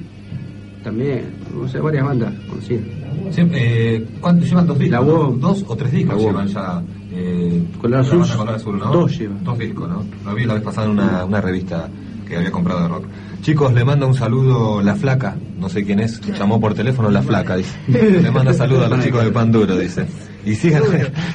[0.85, 1.23] también,
[1.63, 2.83] o sea, varias bandas conocidas.
[3.31, 5.01] Siempre, eh, ¿Cuántos llevan dos discos?
[5.01, 5.13] La no?
[5.13, 5.41] UOM.
[5.41, 6.83] ¿Dos o tres discos llevan ya?
[7.13, 8.93] Eh, Color la Azul, Color Azul, ¿no?
[8.93, 9.45] dos llevan.
[9.45, 10.05] Dos discos, ¿no?
[10.25, 11.89] Lo vi la vez pasada en una, una revista
[12.29, 13.05] que había comprado de rock.
[13.43, 17.23] Chicos, le manda un saludo La Flaca, no sé quién es, llamó por teléfono La
[17.23, 17.77] Flaca, dice.
[17.89, 20.07] Le manda saludo a los chicos de Panduro, dice.
[20.47, 20.83] Y sigan,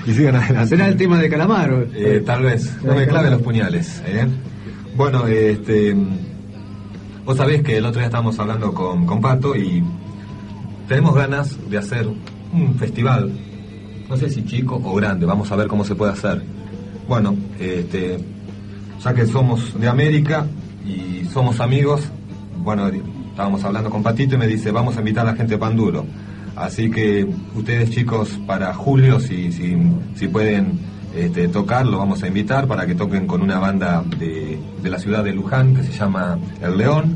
[0.06, 0.70] y sigan adelante.
[0.70, 1.86] Será el tema de Calamaro.
[1.94, 4.02] Eh, tal vez, no me clave los puñales.
[4.06, 4.26] ¿eh?
[4.96, 5.96] Bueno, este,
[7.26, 9.84] vos sabés que el otro día estábamos hablando con, con Pato y
[10.88, 13.32] tenemos ganas de hacer un festival,
[14.10, 16.42] no sé si chico o grande, vamos a ver cómo se puede hacer.
[17.08, 18.18] Bueno, este,
[19.04, 20.48] ya que somos de América
[20.86, 22.10] y somos amigos,
[22.58, 22.88] bueno,
[23.30, 26.06] estábamos hablando con Patito y me dice, vamos a invitar a la gente de Panduro.
[26.56, 30.80] Así que ustedes chicos, para julio, si, si, pueden
[31.16, 34.98] este, tocar, lo vamos a invitar para que toquen con una banda de, de la
[34.98, 37.16] ciudad de Luján que se llama El León.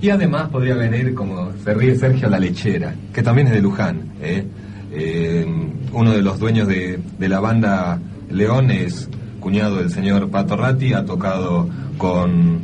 [0.00, 4.00] Y además podría venir, como se ríe Sergio, La Lechera, que también es de Luján.
[4.22, 4.44] ¿eh?
[4.92, 5.46] Eh,
[5.92, 7.98] uno de los dueños de, la banda
[8.30, 9.08] León es
[9.40, 12.60] cuñado del señor Pato Ratti, ha tocado con,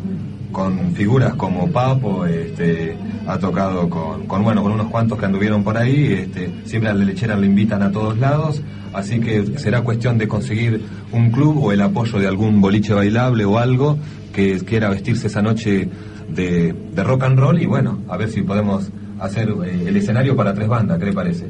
[0.52, 2.96] con figuras como Papo, este,
[3.26, 6.94] ha tocado con, con, bueno, con unos cuantos que anduvieron por ahí, este, siempre a
[6.94, 8.62] la lechera lo invitan a todos lados,
[8.92, 13.44] así que será cuestión de conseguir un club o el apoyo de algún boliche bailable
[13.44, 13.98] o algo
[14.32, 15.88] que quiera vestirse esa noche
[16.28, 18.90] de, de rock and roll y bueno, a ver si podemos
[19.20, 21.46] hacer eh, el escenario para tres bandas, ¿qué le parece?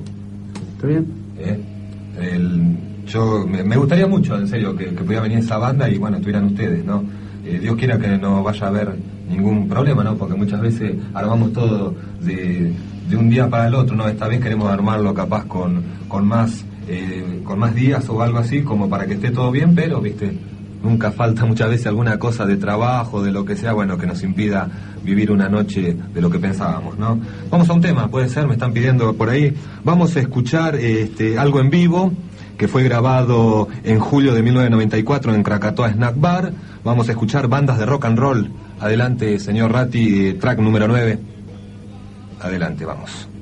[0.77, 1.07] ¿Está bien?
[1.39, 1.59] ¿Eh?
[2.21, 2.77] El-
[3.07, 6.17] yo me, me gustaría mucho, en serio, que, que pudiera venir esa banda y bueno,
[6.17, 7.05] estuvieran ustedes, ¿no?
[7.45, 8.95] Eh, Dios quiera que no vaya a haber
[9.29, 10.17] ningún problema, ¿no?
[10.17, 12.73] Porque muchas veces armamos todo de,
[13.11, 14.09] de un día para el otro, ¿no?
[14.09, 18.63] Esta vez queremos armarlo capaz con, con más eh, con más días o algo así,
[18.63, 20.33] como para que esté todo bien, pero, viste,
[20.85, 24.23] nunca falta muchas veces alguna cosa de trabajo, de lo que sea, bueno, que nos
[24.23, 24.69] impida
[25.03, 27.19] vivir una noche de lo que pensábamos, ¿no?
[27.51, 29.55] Vamos a un tema, puede ser, me están pidiendo por ahí.
[29.83, 32.13] Vamos a escuchar este, algo en vivo
[32.57, 36.53] que fue grabado en julio de 1994 en Krakatoa Snack Bar.
[36.85, 38.51] Vamos a escuchar bandas de rock and roll.
[38.79, 41.19] Adelante, señor Ratti, eh, track número 9.
[42.41, 43.34] Adelante, vamos.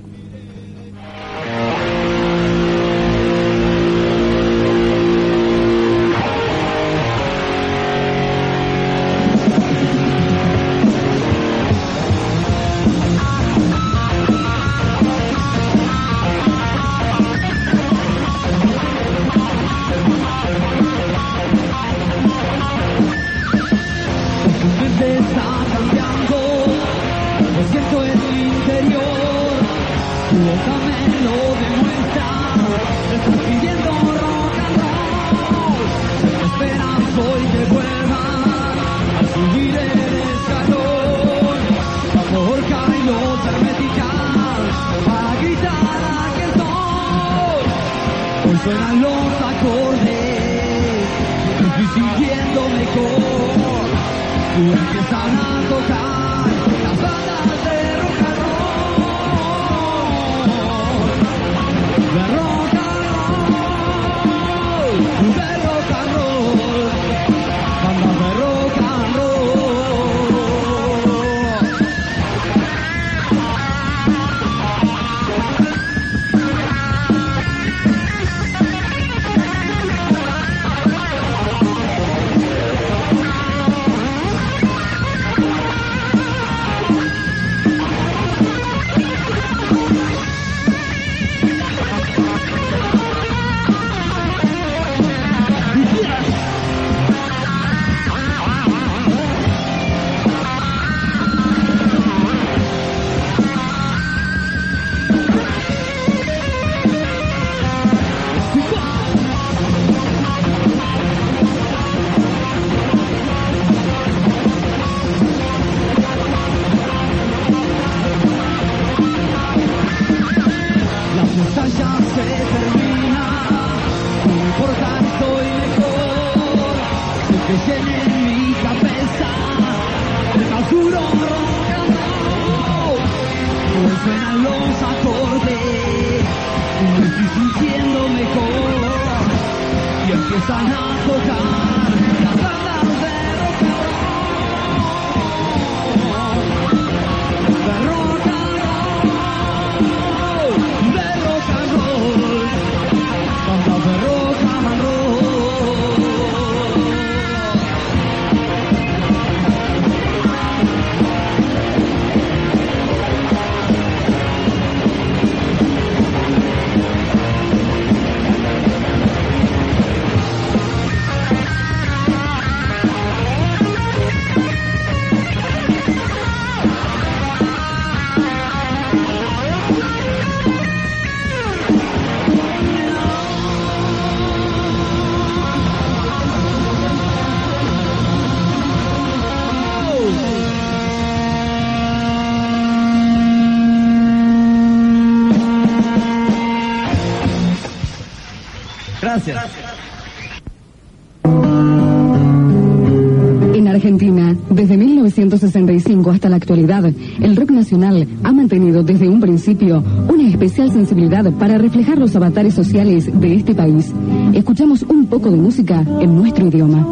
[208.22, 213.54] Ha mantenido desde un principio una especial sensibilidad para reflejar los avatares sociales de este
[213.54, 213.92] país.
[214.34, 216.86] Escuchamos un poco de música en nuestro idioma.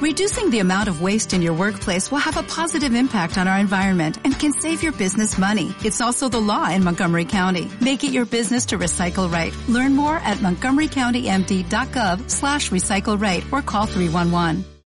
[0.00, 3.58] Reducing the amount of waste in your workplace will have a positive impact on our
[3.58, 5.74] environment and can save your business money.
[5.84, 7.68] It's also the law in Montgomery County.
[7.80, 9.52] Make it your business to recycle right.
[9.68, 14.64] Learn more at montgomerycountymd.gov slash recycle right or call 311.